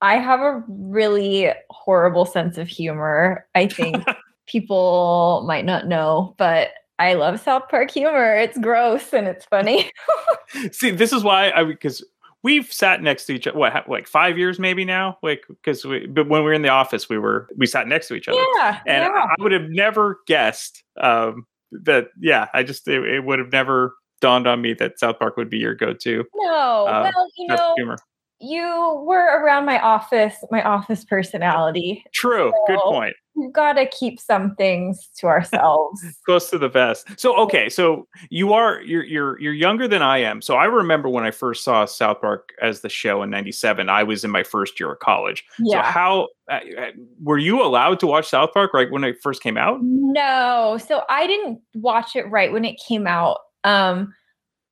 [0.00, 3.46] I have a really horrible sense of humor.
[3.54, 4.04] I think
[4.46, 8.36] people might not know, but I love South Park humor.
[8.36, 9.90] It's gross and it's funny.
[10.72, 12.04] See, this is why I because
[12.42, 13.58] we've sat next to each other.
[13.58, 15.18] What, like five years maybe now?
[15.22, 18.08] Like because we, but when we were in the office, we were we sat next
[18.08, 18.38] to each other.
[18.56, 19.26] Yeah, and yeah.
[19.26, 22.08] I would have never guessed um, that.
[22.20, 25.50] Yeah, I just it, it would have never dawned on me that South Park would
[25.50, 26.24] be your go-to.
[26.34, 27.98] No, uh, well, you know, humor.
[28.44, 32.04] You were around my office, my office personality.
[32.12, 32.52] True.
[32.66, 33.14] Good point.
[33.36, 36.00] We've got to keep some things to ourselves.
[36.24, 37.08] Close to the vest.
[37.18, 40.40] So okay, so you are you're you're you're younger than I am.
[40.40, 43.88] So I remember when I first saw South Park as the show in '97.
[43.88, 45.44] I was in my first year of college.
[45.58, 45.82] So Yeah.
[45.82, 46.90] how uh, uh,
[47.22, 49.80] were you allowed to watch South Park right when it first came out?
[49.82, 53.38] No, so I didn't watch it right when it came out.
[53.64, 54.14] Um,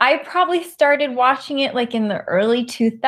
[0.02, 2.98] I probably started watching it like in the early 2000s.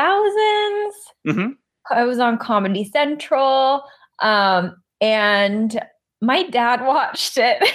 [1.26, 1.48] Mm-hmm.
[1.90, 3.82] I was on Comedy Central.
[4.20, 5.80] Um, and
[6.20, 7.68] my dad watched it.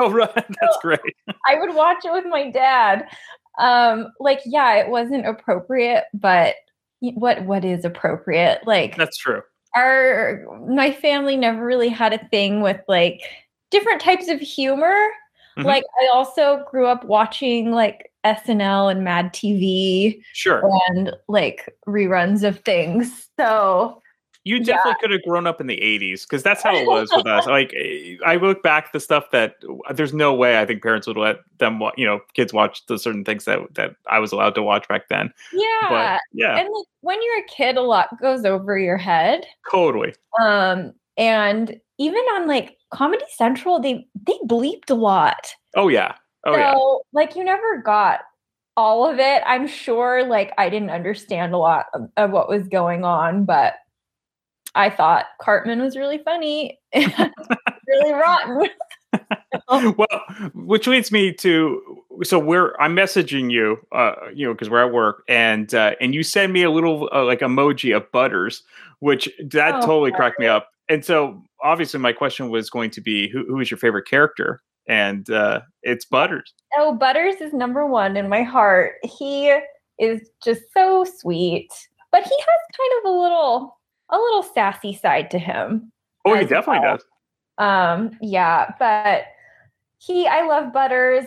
[0.00, 0.34] Oh, right.
[0.34, 0.98] That's great.
[1.48, 3.06] I would watch it with my dad.
[3.60, 6.56] Um, like, yeah, it wasn't appropriate, but
[6.98, 8.66] what what is appropriate?
[8.66, 9.42] Like That's true.
[9.76, 13.20] our my family never really had a thing with like
[13.70, 14.96] different types of humor.
[15.56, 15.64] Mhm.
[15.64, 20.62] Like I also grew up watching like SNL and Mad TV Sure.
[20.88, 23.28] and like reruns of things.
[23.38, 24.00] So
[24.46, 27.26] You definitely could have grown up in the 80s because that's how it was with
[27.26, 27.46] us.
[27.48, 27.74] Like,
[28.26, 29.54] I look back the stuff that
[29.94, 33.24] there's no way I think parents would let them, you know, kids watch the certain
[33.24, 35.32] things that that I was allowed to watch back then.
[35.52, 36.18] yeah.
[36.32, 36.56] yeah.
[36.58, 39.46] And like when you're a kid, a lot goes over your head.
[39.70, 40.14] Totally.
[40.40, 45.52] Um, and even on like Comedy Central, they they bleeped a lot.
[45.76, 46.14] Oh, yeah.
[46.46, 46.76] Oh, so yeah.
[47.12, 48.20] like you never got
[48.76, 49.42] all of it.
[49.46, 53.74] I'm sure like I didn't understand a lot of, of what was going on, but
[54.74, 58.68] I thought Cartman was really funny, really rotten.
[59.96, 61.80] well, which leads me to
[62.22, 66.14] so we're I'm messaging you, uh, you know, because we're at work, and uh, and
[66.14, 68.62] you send me a little uh, like emoji of butters,
[68.98, 70.68] which that Oh, totally cracked me up.
[70.88, 74.60] And so obviously my question was going to be who who is your favorite character,
[74.88, 76.52] and uh, it's Butters.
[76.76, 78.94] Oh, Butters is number one in my heart.
[79.02, 79.56] He
[79.98, 81.70] is just so sweet,
[82.12, 83.78] but he has kind of a little
[84.10, 85.90] a little sassy side to him.
[86.24, 86.96] Oh, he definitely well.
[86.96, 87.04] does.
[87.58, 89.24] Um, yeah, but
[89.98, 91.24] he, I love Butters.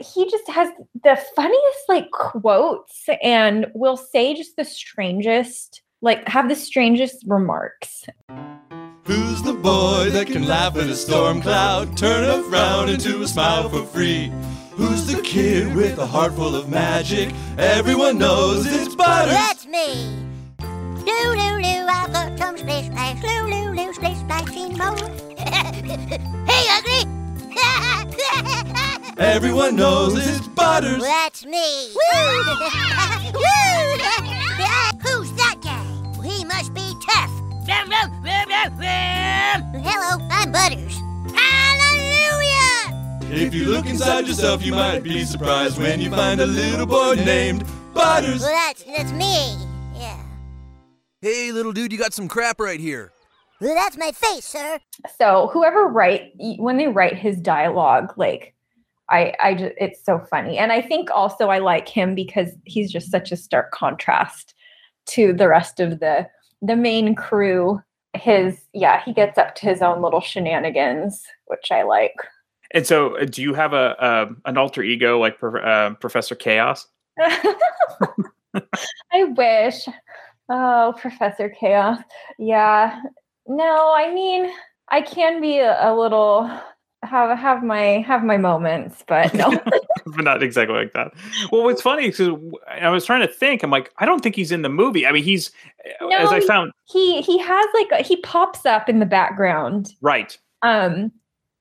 [0.00, 0.70] He just has
[1.02, 8.04] the funniest like quotes and will say just the strangest, like have the strangest remarks.
[9.04, 13.28] Who's the boy that can laugh at a storm cloud, turn a frown into a
[13.28, 14.32] smile for free?
[14.76, 17.30] Who's the kid with a heart full of magic?
[17.58, 19.34] Everyone knows it's Butters.
[19.34, 20.08] That's me.
[20.60, 23.22] Loo loo loo, I've got some splish splash.
[23.22, 24.96] Loo loo loo, splish splashing more.
[26.48, 27.04] hey, ugly.
[29.22, 31.02] Everyone knows it's Butters.
[31.02, 31.92] That's me.
[31.94, 32.38] Woo!
[33.34, 33.44] Woo!
[35.04, 35.84] Who's that guy?
[36.26, 37.33] He must be tough.
[39.82, 40.98] Hello, I'm Butters.
[41.34, 42.90] Hallelujah!
[43.32, 47.14] If you look inside yourself, you might be surprised when you find a little boy
[47.14, 48.42] named Butters.
[48.42, 49.56] Well, that's that's me.
[49.94, 50.20] Yeah.
[51.22, 53.12] Hey, little dude, you got some crap right here.
[53.60, 54.78] Well, that's my face, sir.
[55.18, 58.54] So whoever write when they write his dialogue, like
[59.08, 62.92] I, I just it's so funny, and I think also I like him because he's
[62.92, 64.52] just such a stark contrast
[65.06, 66.26] to the rest of the
[66.64, 67.80] the main crew.
[68.14, 72.14] His yeah, he gets up to his own little shenanigans, which I like.
[72.72, 76.86] And so, uh, do you have a, a an alter ego like uh, Professor Chaos?
[79.12, 79.86] I wish.
[80.48, 81.98] Oh, Professor Chaos.
[82.38, 83.00] Yeah.
[83.46, 84.50] No, I mean,
[84.88, 86.50] I can be a, a little
[87.06, 89.50] have have my have my moments, but no.
[90.06, 91.12] but not exactly like that.
[91.50, 92.20] Well, what's funny is
[92.68, 93.62] I was trying to think.
[93.62, 95.06] I'm like, I don't think he's in the movie.
[95.06, 95.50] I mean, he's
[96.00, 99.94] no, as I found he he has like a, he pops up in the background.
[100.00, 100.36] right.
[100.62, 101.12] Um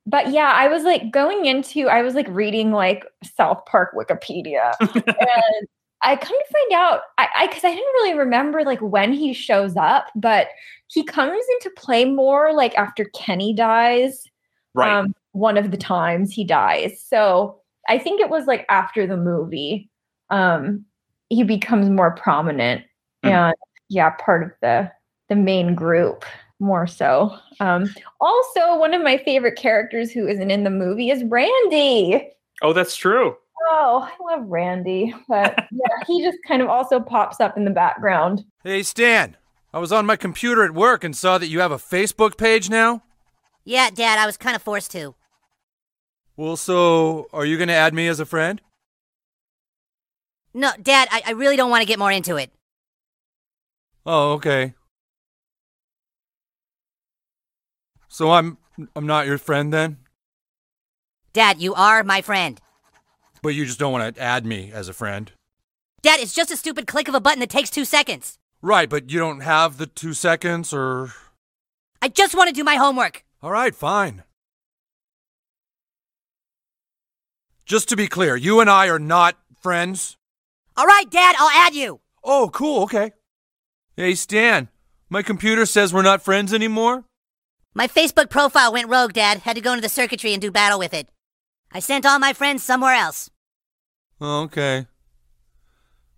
[0.05, 4.73] but yeah, I was like going into I was like reading like South Park Wikipedia
[4.79, 5.67] and
[6.05, 9.33] I come to find out I I cuz I didn't really remember like when he
[9.33, 10.47] shows up, but
[10.87, 14.25] he comes into play more like after Kenny dies.
[14.73, 14.91] Right.
[14.91, 17.03] Um one of the times he dies.
[17.05, 17.59] So,
[17.89, 19.89] I think it was like after the movie
[20.29, 20.85] um
[21.29, 22.83] he becomes more prominent
[23.25, 23.29] Mm.
[23.31, 23.55] and
[23.89, 24.91] yeah, part of the
[25.29, 26.23] the main group
[26.59, 27.37] more so.
[27.59, 32.29] Um, also, one of my favorite characters who isn't in the movie is Randy.
[32.61, 33.35] Oh, that's true.
[33.69, 37.71] Oh, I love Randy, but yeah, he just kind of also pops up in the
[37.71, 38.43] background.
[38.63, 39.35] Hey, Stan.
[39.73, 42.69] I was on my computer at work and saw that you have a Facebook page
[42.69, 43.03] now.
[43.65, 45.15] Yeah, Dad, I was kind of forced to.
[46.35, 48.61] Well, so are you going to add me as a friend?
[50.53, 52.51] No, Dad, I, I really don't want to get more into it.
[54.05, 54.73] Oh, okay.
[58.07, 58.57] So I'm
[58.95, 59.97] I'm not your friend then?
[61.31, 62.59] Dad, you are my friend.
[63.41, 65.31] But you just don't want to add me as a friend.
[66.01, 68.37] Dad, it's just a stupid click of a button that takes two seconds.
[68.61, 71.13] Right, but you don't have the 2 seconds or
[72.01, 73.23] I just want to do my homework.
[73.41, 74.23] All right, fine.
[77.65, 80.17] Just to be clear, you and I are not friends.
[80.75, 82.01] All right, Dad, I'll add you.
[82.23, 83.11] Oh, cool, okay.
[83.95, 84.69] Hey, Stan,
[85.09, 87.05] my computer says we're not friends anymore.
[87.73, 89.39] My Facebook profile went rogue, Dad.
[89.39, 91.07] Had to go into the circuitry and do battle with it.
[91.71, 93.29] I sent all my friends somewhere else.
[94.19, 94.87] Oh, okay.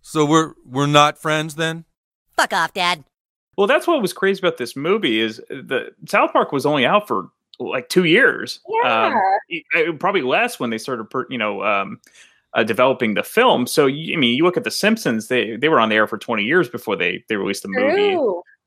[0.01, 1.85] So we're we're not friends then?
[2.35, 3.05] Fuck off, Dad.
[3.57, 7.07] Well, that's what was crazy about this movie is the South Park was only out
[7.07, 7.29] for
[7.59, 8.59] like two years.
[8.83, 9.07] Yeah.
[9.07, 11.99] Um, e- uh, probably less when they started, per, you know, um,
[12.53, 13.67] uh, developing the film.
[13.67, 16.17] So I mean, you look at the Simpsons; they they were on the air for
[16.17, 18.17] twenty years before they they released the movie.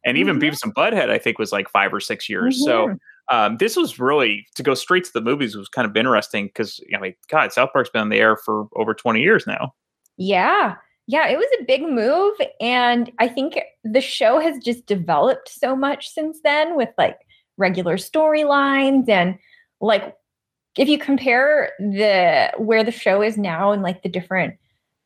[0.05, 0.43] And even Mhm.
[0.43, 2.65] Beavis and Butthead, I think, was like five or six years.
[2.65, 2.99] So Mhm.
[3.31, 6.81] um, this was really to go straight to the movies was kind of interesting because
[6.95, 9.75] I mean, God, South Park's been on the air for over twenty years now.
[10.17, 10.77] Yeah.
[11.07, 12.35] Yeah, it was a big move.
[12.61, 17.19] And I think the show has just developed so much since then with like
[17.59, 19.39] regular storylines and
[19.81, 20.15] like
[20.79, 24.55] if you compare the where the show is now and like the different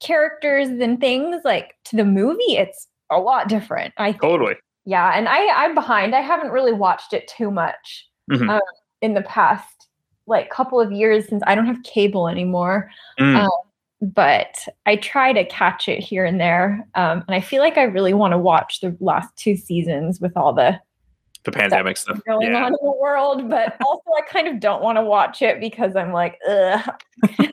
[0.00, 3.94] characters and things like to the movie, it's a lot different.
[3.96, 4.22] I think.
[4.22, 4.54] Totally.
[4.84, 6.14] Yeah, and I I'm behind.
[6.14, 8.50] I haven't really watched it too much Mhm.
[8.50, 8.60] um,
[9.00, 9.88] in the past
[10.26, 12.90] like couple of years since I don't have cable anymore.
[13.18, 13.44] Mm.
[13.44, 13.50] Um,
[14.14, 14.54] but
[14.86, 18.14] I try to catch it here and there, um, and I feel like I really
[18.14, 20.78] want to watch the last two seasons with all the
[21.44, 22.20] The pandemic stuff.
[22.24, 22.64] going yeah.
[22.64, 23.48] on in the world.
[23.48, 26.88] But also, I kind of don't want to watch it because I'm like, ugh.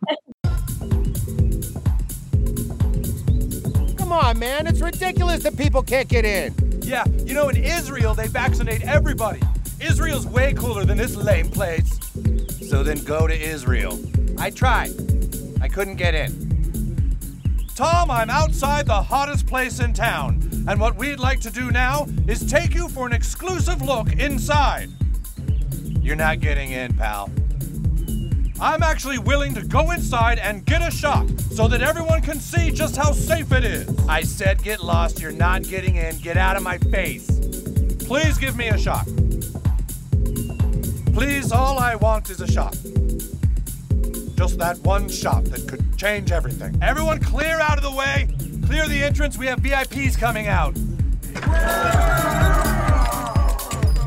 [3.98, 4.68] Come on, man.
[4.68, 6.54] It's ridiculous that people can't get in.
[6.82, 9.42] Yeah, you know, in Israel, they vaccinate everybody.
[9.80, 12.00] Israel's way cooler than this lame place.
[12.68, 14.00] So then go to Israel.
[14.40, 14.92] I tried.
[15.62, 16.59] I couldn't get in.
[17.80, 22.08] Tom, I'm outside the hottest place in town, and what we'd like to do now
[22.28, 24.90] is take you for an exclusive look inside.
[26.02, 27.30] You're not getting in, pal.
[28.60, 32.70] I'm actually willing to go inside and get a shot so that everyone can see
[32.70, 33.88] just how safe it is.
[34.10, 36.18] I said get lost, you're not getting in.
[36.18, 37.28] Get out of my face.
[38.00, 39.06] Please give me a shot.
[41.14, 42.76] Please, all I want is a shot.
[44.40, 46.80] Just that one shot that could change everything.
[46.82, 48.30] Everyone clear out of the way.
[48.66, 49.38] Clear the entrance.
[49.38, 50.78] We have VIPs coming out.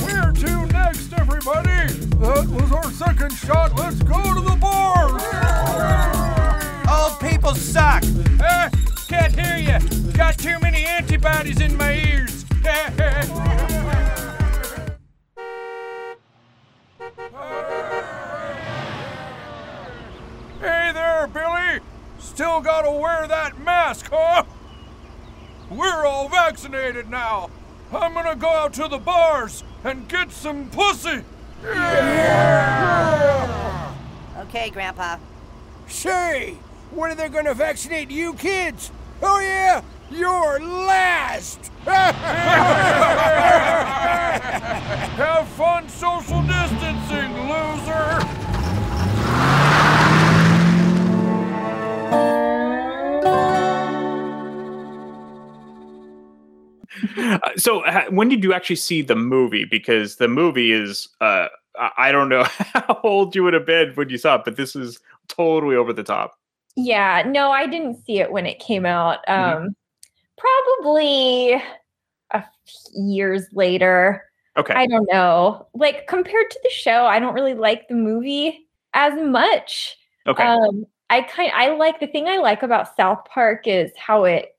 [0.01, 1.93] Where to next, everybody?
[2.17, 3.77] That was our second shot.
[3.77, 5.23] Let's go to the bars.
[6.89, 8.03] Old people suck.
[8.03, 8.71] Eh,
[9.09, 10.13] can't hear you.
[10.13, 12.47] Got too many antibodies in my ears.
[21.31, 21.81] there, Billy!
[22.19, 24.43] Still gotta wear that mask, huh?
[25.71, 27.51] We're all vaccinated now.
[27.93, 31.23] I'm gonna go out to the bars and get some pussy.
[31.63, 32.75] Yeah!
[34.39, 35.19] Okay, Grandpa.
[35.87, 36.57] Say,
[36.91, 38.91] when are they going to vaccinate you kids?
[39.23, 41.71] Oh, yeah, you're last.
[45.17, 48.42] Have fun social distancing, loser!
[57.33, 59.65] Uh, so when did you actually see the movie?
[59.65, 61.49] Because the movie is uh,
[61.97, 62.45] i don't know
[62.75, 65.93] how old you would have been when you saw it but this is totally over
[65.93, 66.39] the top.
[66.77, 69.19] Yeah no i didn't see it when it came out.
[69.29, 69.57] Mm-hmm.
[69.57, 70.81] Um, mm-hmm.
[70.83, 71.63] probably
[72.33, 74.25] a few years later.
[74.57, 74.75] Okay.
[74.75, 75.67] I don't know.
[75.75, 79.97] Like compared to the show i don't really like the movie as much.
[80.27, 80.45] Okay.
[80.45, 84.57] Um, I kind I like the thing I like about South Park is how it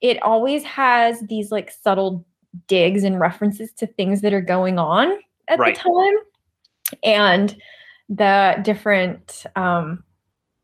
[0.00, 2.24] it always has these like subtle
[2.68, 5.12] digs and references to things that are going on
[5.48, 5.76] at Right.
[5.76, 6.14] the time
[7.04, 7.56] and
[8.08, 10.02] the different um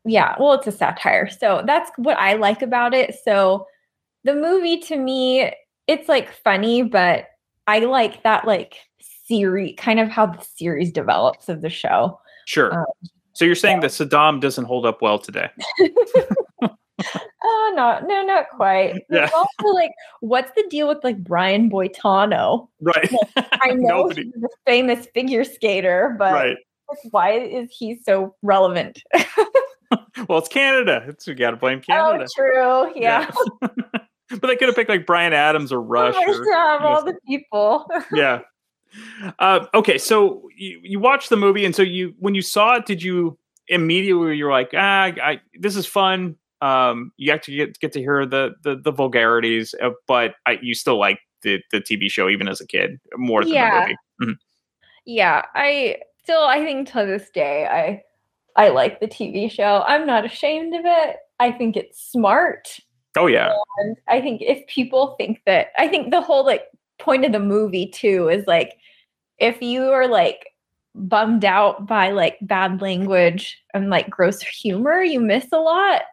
[0.05, 3.67] yeah well it's a satire so that's what i like about it so
[4.23, 5.51] the movie to me
[5.85, 7.27] it's like funny but
[7.67, 12.73] i like that like series kind of how the series develops of the show Sure.
[12.79, 12.85] Um,
[13.35, 15.49] so you're saying that Saddam doesn't hold up well today?
[16.57, 19.01] Uh, oh no no not quite Yeah.
[19.09, 23.11] There's also like what's the deal with like brian boitano Right.
[23.35, 26.57] i know he's a famous figure skater but Right.
[27.11, 29.03] why is he so relevant
[30.29, 31.03] Well, it's Canada.
[31.07, 32.25] It's, we got to blame oh, Canada.
[32.39, 33.29] oh true yeah,
[33.59, 36.15] But they could have picked like Bryan Adams or Rush.
[36.17, 38.39] Oh, or, yeah, all the people yeah.
[39.39, 42.85] Uh, okay, so you, you watched the movie, and so you when you saw it,
[42.85, 43.37] did you
[43.67, 46.35] immediately you're like, ah, I, this is fun.
[46.61, 50.73] Um, you actually get get to hear the the, the vulgarities, uh, but I, you
[50.73, 53.69] still like the the TV show even as a kid more than Yeah.
[53.71, 53.97] the movie.
[54.21, 54.35] Mhm.
[55.05, 58.01] yeah i still i think to this day i
[58.55, 62.79] i like the tv show i'm not ashamed of it i think it's smart
[63.17, 66.63] Oh yeah, And I think if people think that, I think the whole like
[66.99, 68.77] point of the movie too is like,
[69.37, 70.47] if you are like
[70.93, 76.03] bummed out by like bad language and like gross humor, you miss a lot.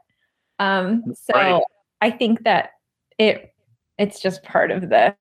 [0.58, 1.62] Um, so Right.
[2.00, 2.70] I think that
[3.18, 3.54] it
[3.98, 5.14] it's just part of the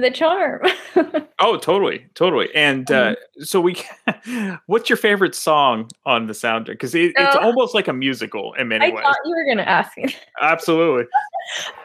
[0.00, 0.62] the charm.
[1.40, 2.48] Oh, totally, totally.
[2.54, 3.76] And uh, so we,
[4.66, 6.66] what's your favorite song on the soundtrack?
[6.68, 7.40] Because it, it's Oh.
[7.40, 8.98] almost like a musical in many I ways.
[9.00, 10.14] I thought you were gonna ask me.
[10.40, 11.04] Absolutely.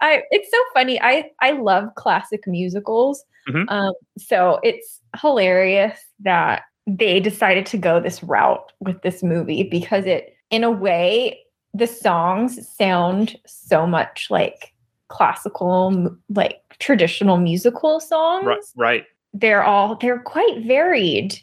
[0.01, 1.01] I it's so funny.
[1.01, 3.25] I I love classic musicals.
[3.49, 3.65] Mhm.
[3.69, 10.05] Um, so it's hilarious that they decided to go this route with this movie because
[10.05, 11.39] it, in a way,
[11.73, 14.73] the songs sound so much like
[15.09, 18.45] classical, like traditional musical songs.
[18.45, 18.63] Right.
[18.75, 19.05] Right.
[19.33, 21.37] They're all they're quite varied.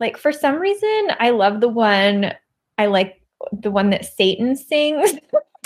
[0.00, 2.32] Like for some reason, I love the one
[2.78, 5.14] I like the one that Satan sings.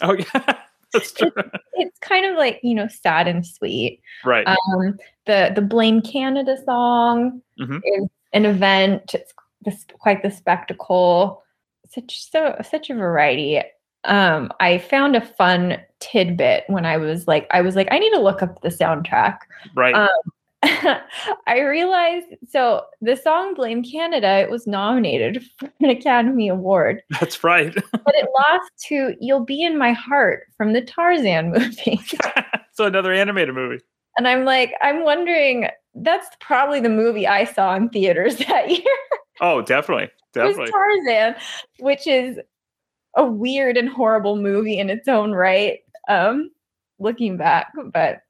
[0.02, 0.54] Oh yeah,
[0.92, 1.32] that's true.
[1.74, 4.46] it's kind of like you know sad and sweet Right.
[4.46, 7.80] um the the blame canada song Mhm.
[7.84, 9.32] is an event it's
[9.62, 11.42] this, quite the spectacle
[11.90, 13.60] such so such a variety
[14.06, 18.10] um i found a fun tidbit when i was like i was like i need
[18.10, 19.38] to look up the soundtrack
[19.74, 19.94] Right.
[19.94, 20.08] um,
[21.46, 27.44] I realized so the song Blame Canada it was nominated for an Academy Award, That's
[27.44, 27.72] right.
[27.92, 32.00] but it lost to You'll Be in My Heart from the Tarzan movie.
[32.72, 33.80] so another animated movie.
[34.16, 38.82] And I'm like, I'm wondering, that's probably the movie I saw in theaters that year.
[39.40, 40.70] Oh, definitely, was definitely.
[40.72, 41.34] Tarzan,
[41.80, 42.38] which is
[43.16, 45.80] a weird and horrible movie in its own right.
[46.08, 46.50] Um,
[46.98, 48.20] looking back, but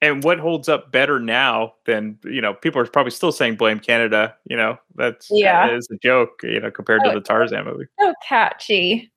[0.00, 2.54] And what holds up better now than you know?
[2.54, 4.34] People are probably still saying blame Canada.
[4.46, 5.66] You know, that's Yeah.
[5.68, 6.40] that is a joke.
[6.42, 7.84] You know, compared to Oh, the Tarzan movie.
[8.00, 9.12] so catchy.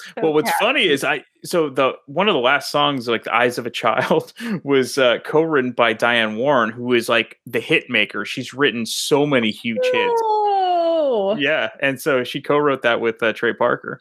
[0.00, 0.64] So well, what's catchy.
[0.64, 3.70] funny is I so the one of the last songs, like "The Eyes of a
[3.70, 4.32] Child,"
[4.64, 8.24] was uh, co-written by Diane Warren, who is like the hit maker.
[8.26, 10.20] She's written so many huge hits.
[10.24, 14.00] Oh, Yeah, and so she co-wrote that with uh, Trey Parker,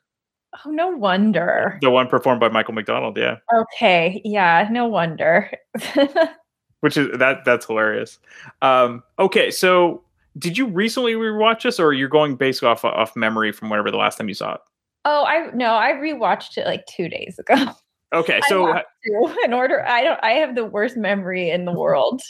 [0.66, 1.78] oh, no wonder.
[1.82, 3.18] the one performed by Michael McDonald.
[3.18, 5.52] Yeah, Okay, yeah, no wonder.
[6.82, 8.20] which is that that's hilarious.
[8.62, 10.04] Um, okay, so
[10.38, 13.98] did you recently rewatch this, or you're going based off off memory from whatever the
[13.98, 14.62] last time you saw it?
[15.06, 17.56] oh, I no, I rewatched it like two days ago.
[18.14, 20.20] Okay, so to, in order, I don't.
[20.24, 22.22] I have the worst memory in the world.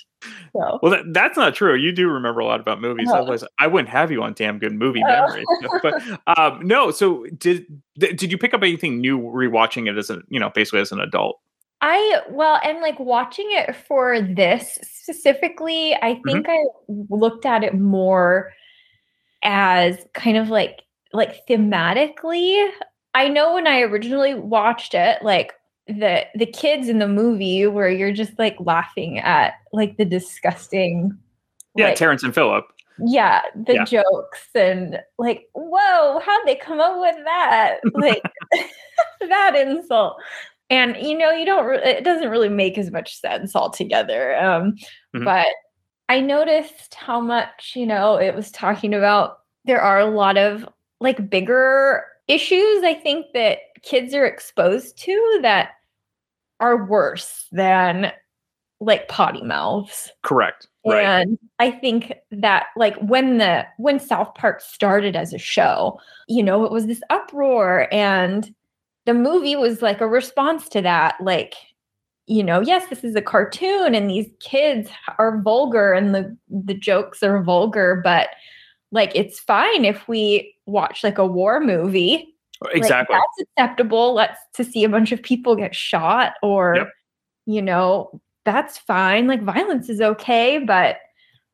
[0.53, 1.75] So Well, that, that's not true.
[1.75, 3.09] You do remember a lot about movies.
[3.11, 3.15] Oh.
[3.15, 5.27] Otherwise, I wouldn't have you on damn good movie Oh.
[5.27, 5.43] memory.
[5.81, 6.01] but
[6.39, 6.91] um, no.
[6.91, 7.65] So did
[7.97, 10.99] did you pick up anything new rewatching it as a you know basically as an
[10.99, 11.39] adult?
[11.81, 17.73] I well, and like watching it for this specifically, I think I looked at it
[17.77, 18.53] more
[19.43, 20.81] as kind of like
[21.11, 22.69] like thematically.
[23.13, 25.53] I know when I originally watched it, like
[25.87, 31.17] the the kids in the movie where you're just like laughing at like the disgusting
[31.75, 32.65] Yeah, like, Terrance and phillip
[32.99, 33.85] yeah the Yeah.
[33.85, 38.21] jokes and like whoa how'd they come up with that like
[39.21, 40.15] that insult
[40.69, 44.75] and you know you don't re- it doesn't really make as much sense altogether um
[45.15, 45.25] Mhm.
[45.25, 45.47] but
[46.07, 50.67] i noticed how much you know it was talking about there are a lot of
[50.99, 55.71] like bigger issues i think that kids are exposed to that
[56.59, 58.11] are worse than
[58.79, 60.67] like potty mouths Correct.
[60.85, 61.03] Right.
[61.05, 66.43] and I think that like when the when South Park started as a show, you
[66.43, 68.53] know, it was this uproar and
[69.05, 71.55] the movie was like a response to that like
[72.25, 76.73] you know, yes, this is a cartoon and these kids are vulgar and the the
[76.73, 78.29] jokes are vulgar, but
[78.91, 82.32] like it's fine if we watch like a war movie.
[82.63, 83.15] Like, Exactly.
[83.15, 84.13] that's acceptable.
[84.13, 86.89] Let's to see a bunch of people get shot or Yep.
[87.45, 89.27] you know, that's fine.
[89.27, 90.97] Like violence is okay, but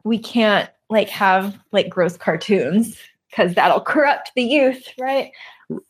[0.03, 2.97] we can't like have like gross cartoons
[3.29, 5.31] because that'll corrupt the youth, right?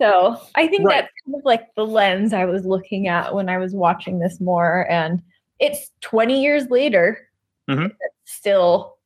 [0.02, 1.02] So I think Right.
[1.02, 4.42] that's kind of like the lens I was looking at when I was watching this
[4.42, 4.90] more.
[4.92, 5.22] And
[5.60, 7.28] it's 20 years later,
[7.70, 7.86] Mhm.
[7.88, 8.98] it's still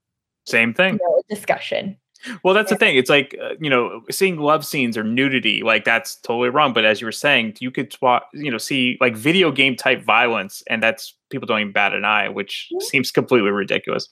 [0.46, 0.94] Same thing.
[0.96, 1.98] you know, discussion.
[2.44, 2.96] Well, that's the thing.
[2.96, 6.74] It's like uh, you know, seeing love scenes or nudity, like that's totally wrong.
[6.74, 10.04] But as you were saying, you could swap, you know, see like video game type
[10.04, 14.10] violence, and that's people don't even bat an eye, which seems completely ridiculous.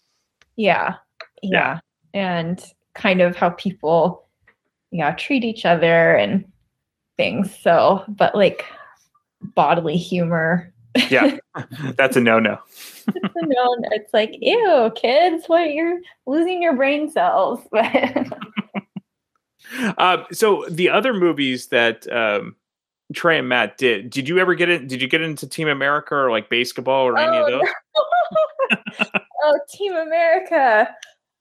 [0.56, 0.96] Yeah.
[1.42, 1.80] Yeah.
[2.14, 2.64] And
[2.94, 4.28] kind of how people
[4.92, 6.46] yeah, treat each other and
[7.18, 7.56] things.
[7.62, 8.66] So, but like
[9.56, 10.74] bodily humor.
[11.10, 11.38] Yeah,
[11.96, 12.60] that's a no-no.
[13.08, 17.60] It's a no, it's like, ew, kids, what you're losing your brain cells.
[19.98, 22.56] Uh, so the other movies that um,
[23.14, 24.88] Trey and Matt did, did you ever get in?
[24.88, 29.10] Did you get into Team America or like BASEketball or any of Oh, those?
[29.44, 30.90] oh, Team America.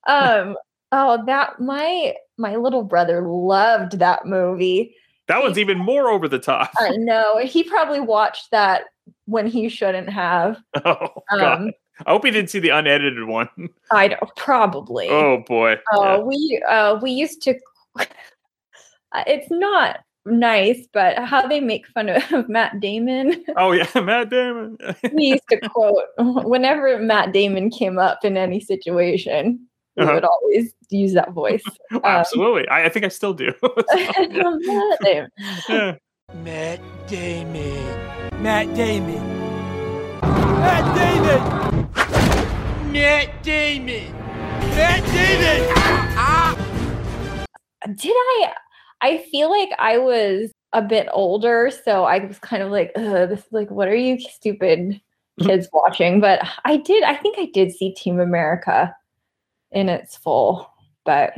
[0.07, 0.57] Um,
[0.93, 4.95] oh, that my my little brother loved that movie.
[5.29, 6.73] That one's even more over the top.
[6.79, 7.39] I know.
[7.39, 8.85] He probably watched that
[9.31, 10.59] when he shouldn't have.
[10.85, 11.63] Oh God!
[11.63, 11.73] Um,
[12.07, 13.49] I hope he didn't see the unedited one.
[13.93, 15.09] I know, probably.
[15.11, 15.77] Oh boy!
[15.93, 17.55] Oh, we uh we used to
[19.13, 23.45] Uh, it's not nice, but how they make fun of Matt Damon.
[23.57, 24.79] Oh yeah, Matt Damon.
[25.13, 29.67] we used to quote whenever Matt Damon came up in any situation,
[29.97, 30.15] we Uh-huh.
[30.15, 31.65] would always use that voice.
[31.93, 33.53] Um, Absolutely, I, I think I still do.
[33.63, 35.29] Matt Damon.
[35.69, 35.97] yeah.
[36.45, 38.20] Matt Damon.
[38.41, 39.21] Matt Damon.
[40.23, 41.91] Matt Damon.
[42.91, 44.13] Matt Damon.
[44.71, 45.73] Matt Damon.
[46.17, 46.57] Ah!
[47.95, 48.53] Did I?
[49.03, 53.29] I feel like I was a bit older, so I was kind of like, Ugh,
[53.29, 54.99] this is like, what are you stupid
[55.43, 56.19] kids watching?
[56.21, 57.03] But I did.
[57.03, 58.97] I think I did see Team America
[59.71, 60.73] in its full,
[61.05, 61.35] but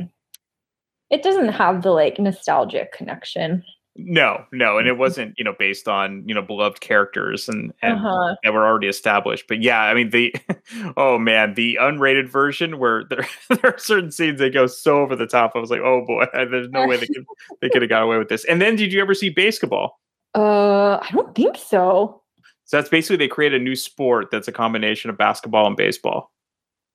[1.09, 3.61] it doesn't have the like nostalgic connection.
[3.95, 7.93] No, no, and it wasn't you know based on you know beloved characters and, and
[7.93, 8.35] Uh-huh.
[8.43, 9.45] that were already established.
[9.47, 10.33] But yeah, I mean the
[10.97, 15.15] oh man, the unrated version where there there are certain scenes that go so over
[15.15, 15.51] the top.
[15.55, 17.25] I was like, oh boy, there's no way they could
[17.61, 18.45] they could have got away with this.
[18.45, 19.89] And then did you ever see BASEketball?
[20.35, 22.21] Uh, I don't think so.
[22.65, 26.31] So that's basically they create a new sport that's a combination of basketball and baseball.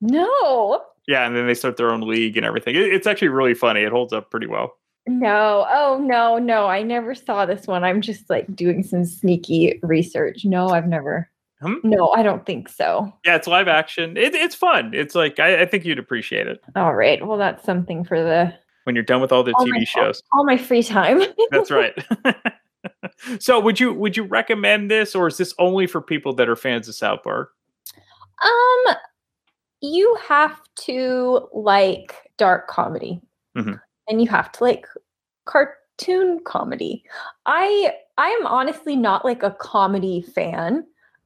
[0.01, 2.75] No, Yeah, and then they start their own league and everything.
[2.75, 3.83] It, it's actually really funny.
[3.83, 4.73] It holds up pretty well.
[5.09, 5.67] No.
[5.69, 6.67] Oh no, no.
[6.67, 7.83] I never saw this one.
[7.85, 10.45] I'm just like doing some sneaky research.
[10.45, 11.29] No, I've never.
[11.61, 11.75] Hmm?
[11.83, 13.13] No, I don't think so.
[13.25, 14.17] Yeah, it's live action.
[14.17, 14.93] It, it's fun.
[14.95, 17.27] It's like I, I think you'd appreciate it All right.
[17.27, 18.55] Well, that's something for the
[18.85, 20.23] when you're done with all the all my- TV shows.
[20.33, 21.21] all my free time.
[21.51, 21.93] That's right.
[23.41, 26.57] so would you would you recommend this or is this only for people that are
[26.57, 27.51] fans of South Park?
[28.43, 28.95] um,
[29.81, 33.21] you have to like dark comedy,
[33.57, 33.81] Mhm.
[34.09, 34.87] And you have to like
[35.45, 37.05] cartoon comedy.
[37.47, 40.85] I I am honestly not like a comedy fan.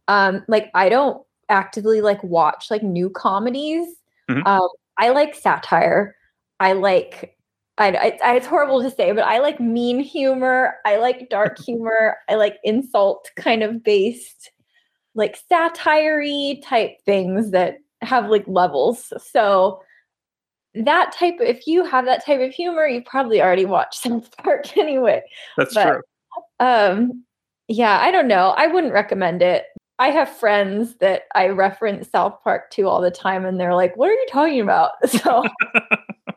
[0.09, 3.86] Um, like I don't actively like watch like new comedies.
[4.30, 4.46] Mhm.
[4.46, 4.68] Um,
[4.98, 6.16] I like satire.
[6.60, 7.36] I like.
[7.78, 10.74] I, I, it's horrible to say, but I like mean humor.
[10.84, 12.18] I like dark humor.
[12.28, 14.50] I like insult kind of based,
[15.14, 16.22] like satire
[16.62, 19.12] type things that have like levels.
[19.32, 19.80] So
[20.74, 24.36] that type, of, if you have that type of humor, you probably already watched South
[24.39, 25.23] Park anyway.
[25.57, 26.03] That's But, true.
[26.61, 27.24] Um,
[27.69, 28.55] yeah, I don't know.
[28.57, 29.66] I wouldn't recommend it.
[29.99, 33.97] I have friends that I reference South Park to all the time, and they're like,
[33.97, 35.44] "What are you talking about?" So,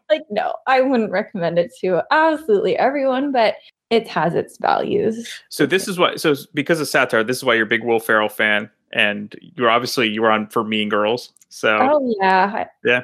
[0.09, 3.55] like, no, I wouldn't recommend it to absolutely everyone, but
[3.89, 5.41] it has its values.
[5.49, 7.99] So this is why so because of satire, this is why you're a big Will
[7.99, 11.33] Ferrell fan and you're obviously you were on for Mean Girls.
[11.49, 13.03] So Oh yeah, yeah.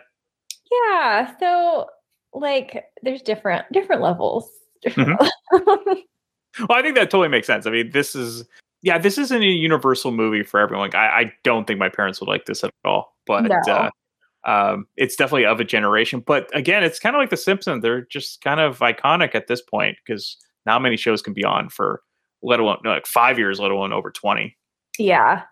[0.72, 1.36] Yeah.
[1.40, 1.88] So,
[2.34, 4.50] like, there's different different levels.
[4.86, 5.30] Mhm.
[6.60, 7.66] Well, I think that totally makes sense.
[7.66, 8.44] I mean, this is
[8.82, 10.86] yeah, this isn't a universal movie for everyone.
[10.88, 13.16] Like, I, I don't think my parents would like this at all.
[13.26, 13.56] But No.
[13.72, 13.90] uh,
[14.44, 16.20] um, it's definitely of a generation.
[16.20, 17.82] But again, it's kind of like The Simpsons.
[17.82, 20.36] They're just kind of iconic at this point because
[20.66, 22.02] not many shows can be on for
[22.44, 24.58] let alone no, like five years, let alone over twenty.
[24.98, 25.44] Yeah.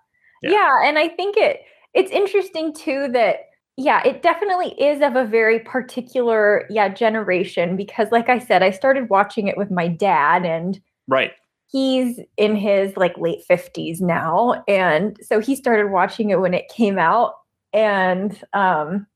[0.41, 0.51] Yeah.
[0.51, 0.83] yeah.
[0.83, 1.61] and I think it
[1.93, 3.37] it's interesting too that
[3.79, 8.71] yeah, it definitely is of a very particular yeah generation because like I said, I
[8.71, 11.31] started watching it with my dad and Right.
[11.67, 14.63] he's in his like late 50s now.
[14.67, 17.35] And so he started watching it when it came out
[17.73, 19.07] and um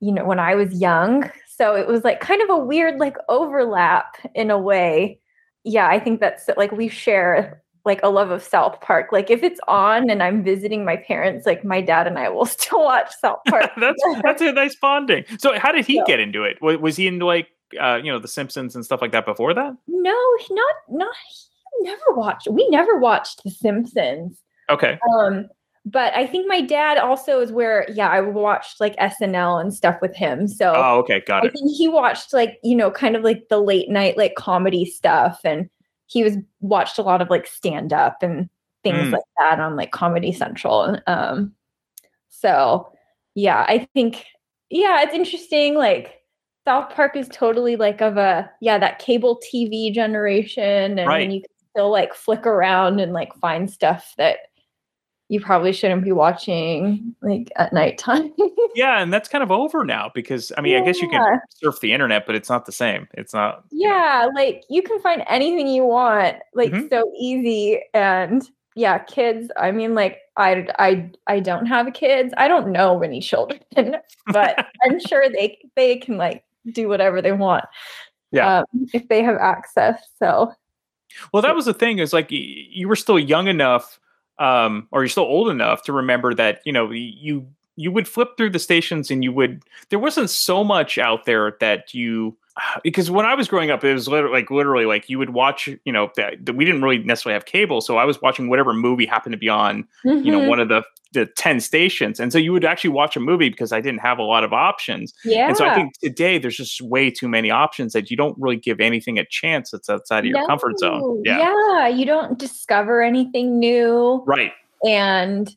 [0.00, 1.30] you know when I was young.
[1.48, 5.18] So it was like kind of a weird like overlap in a way.
[5.64, 9.42] Yeah I think that's like we share like a love of South Park like if
[9.42, 13.12] it's on and I'm visiting my parents like my dad and I will still watch
[13.20, 15.24] South Park that's that's a nice bonding.
[15.38, 16.60] So how did he get into it?
[16.62, 17.48] Was, was he into like
[17.80, 19.76] uh, you know The Simpsons and stuff like that before that?
[19.88, 24.40] no not not he never watched we never watched the Simpsons
[24.70, 24.98] Okay.
[25.18, 25.48] Um,
[25.86, 29.96] but I think my dad also is where, yeah, I watched like SNL and stuff
[30.00, 30.48] with him.
[30.48, 31.52] So Oh, okay, got I it.
[31.52, 35.40] think he watched like, you know, kind of like the late night like comedy stuff.
[35.44, 35.68] And
[36.06, 38.48] he was watched a lot of like stand up and
[38.82, 39.12] things Mm.
[39.12, 40.98] like that on like Comedy Central.
[41.06, 41.54] Um,
[42.28, 42.92] so
[43.34, 44.26] yeah, I think,
[44.70, 45.74] yeah, it's interesting.
[45.74, 46.20] Like
[46.66, 50.98] South Park is totally like of a, yeah, that cable TV generation.
[50.98, 51.20] And Right.
[51.20, 54.38] then you can still like flick around and like find stuff that
[55.34, 58.32] you probably shouldn't be watching like at nighttime.
[58.76, 61.78] Yeah, and that's kind of over now because I mean, I guess you can surf
[61.78, 63.06] the internet, but it's not the same.
[63.14, 63.62] It's not.
[63.70, 66.88] yeah, like you can find anything you want, like Mhm.
[66.90, 67.80] so easy.
[67.94, 68.42] And
[68.74, 69.48] yeah, kids.
[69.56, 72.34] I mean, like I, I, I don't have kids.
[72.36, 73.60] I don't know any children,
[74.32, 76.42] but I'm sure they they can like
[76.72, 77.64] do whatever they want.
[78.32, 78.58] Yeah.
[78.58, 80.02] um, if they have access.
[80.18, 80.52] So
[81.32, 84.00] Well, that was the thing is like you were still young enough,
[84.38, 87.46] um, or you're still old enough to remember that you know you
[87.76, 91.56] you would flip through the stations and you would there wasn't so much out there
[91.60, 92.36] that you
[92.84, 95.68] because when I was growing up, it was literally like literally like you would watch
[95.84, 98.72] you know that, that we didn't really necessarily have cable, so I was watching whatever
[98.72, 100.48] movie happened to be on you know Mhm.
[100.48, 100.82] one of the
[101.14, 102.20] the 10 stations.
[102.20, 104.52] And so you would actually watch a movie because i didn't have a lot of
[104.52, 105.14] options.
[105.24, 105.48] Yeah.
[105.48, 108.56] and so i think today there's just way too many options that you don't really
[108.56, 111.22] give anything a chance that's outside of your comfort zone.
[111.24, 111.38] Yeah.
[111.38, 114.22] Yeah, you don't discover anything new.
[114.26, 114.52] right.
[114.86, 115.54] And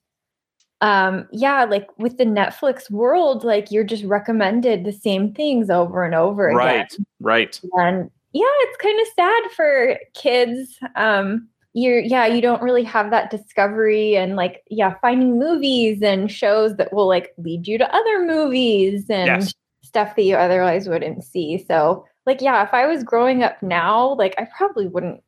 [0.81, 6.03] um yeah like with the netflix world like you're just recommended the same things over
[6.03, 6.57] and over again.
[6.57, 7.59] Right right.
[7.73, 11.47] And yeah it's kind of sad for kids um
[11.77, 16.75] you're yeah you don't really have that discovery and like yeah finding movies and shows
[16.77, 19.53] that will like lead you to other movies and Yes.
[19.83, 21.63] stuff that you otherwise wouldn't see.
[21.67, 25.21] So like yeah if i was growing up now like i probably wouldn't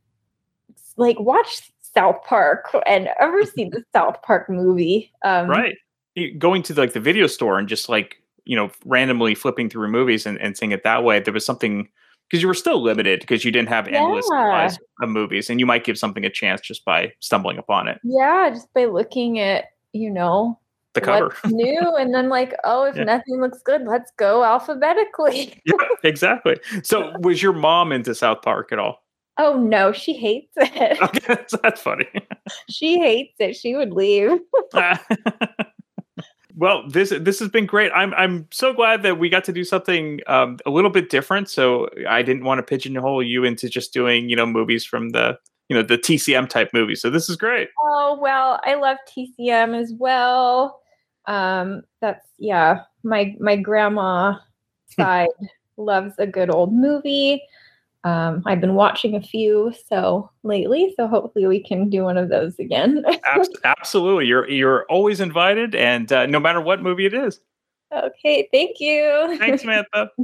[0.97, 5.11] like watch south park and ever see the south park movie.
[5.23, 5.76] Um right.
[6.39, 10.26] Going to like the video store and just like you know randomly flipping through movies
[10.26, 11.88] and, and seeing it that way there was something
[12.30, 14.68] because you were still limited because you didn't have endless Yeah.
[14.68, 17.99] supplies of movies and you might give something a chance just by stumbling upon it.
[18.03, 20.60] Yeah just by looking at you know
[20.93, 21.27] the cover.
[21.41, 23.03] what's new and then like oh if Yeah.
[23.06, 25.60] nothing looks good let's go alphabetically.
[25.65, 25.73] Yeah
[26.03, 26.57] exactly.
[26.84, 29.03] So was your mom into south park at all?
[29.38, 31.01] Oh no she hates it.
[31.01, 32.07] Okay that's, that's funny.
[32.69, 33.56] She hates it.
[33.56, 34.31] She would leave
[34.73, 35.01] ah.
[36.60, 37.91] Well this this has been great.
[37.95, 41.49] I'm i'm so glad that we got to do something um, a little bit different.
[41.49, 45.38] So i didn't want to pigeonhole you into just doing you know movies from the
[45.69, 47.02] you know the tcm type movies.
[47.02, 47.69] So this is great.
[47.81, 50.81] Oh well i love tcm as well.
[51.26, 54.36] Um that's yeah my my grandma
[54.90, 55.30] side
[55.77, 57.41] loves a good old movie
[58.03, 62.30] um i've been watching a few so lately so hopefully we can do one of
[62.30, 63.03] those again
[63.65, 67.41] absolutely you're you're always invited and uh, no matter what movie it is
[67.93, 70.09] okay thank you thanks samantha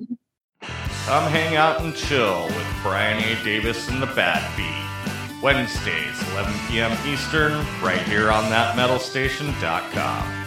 [1.06, 3.44] Come hang out and chill with Brian A.
[3.44, 5.44] Davis and the Bad Beat.
[5.44, 6.98] Wednesdays, 11 p.m.
[7.08, 10.45] Eastern, right here on thatmetalstation.com.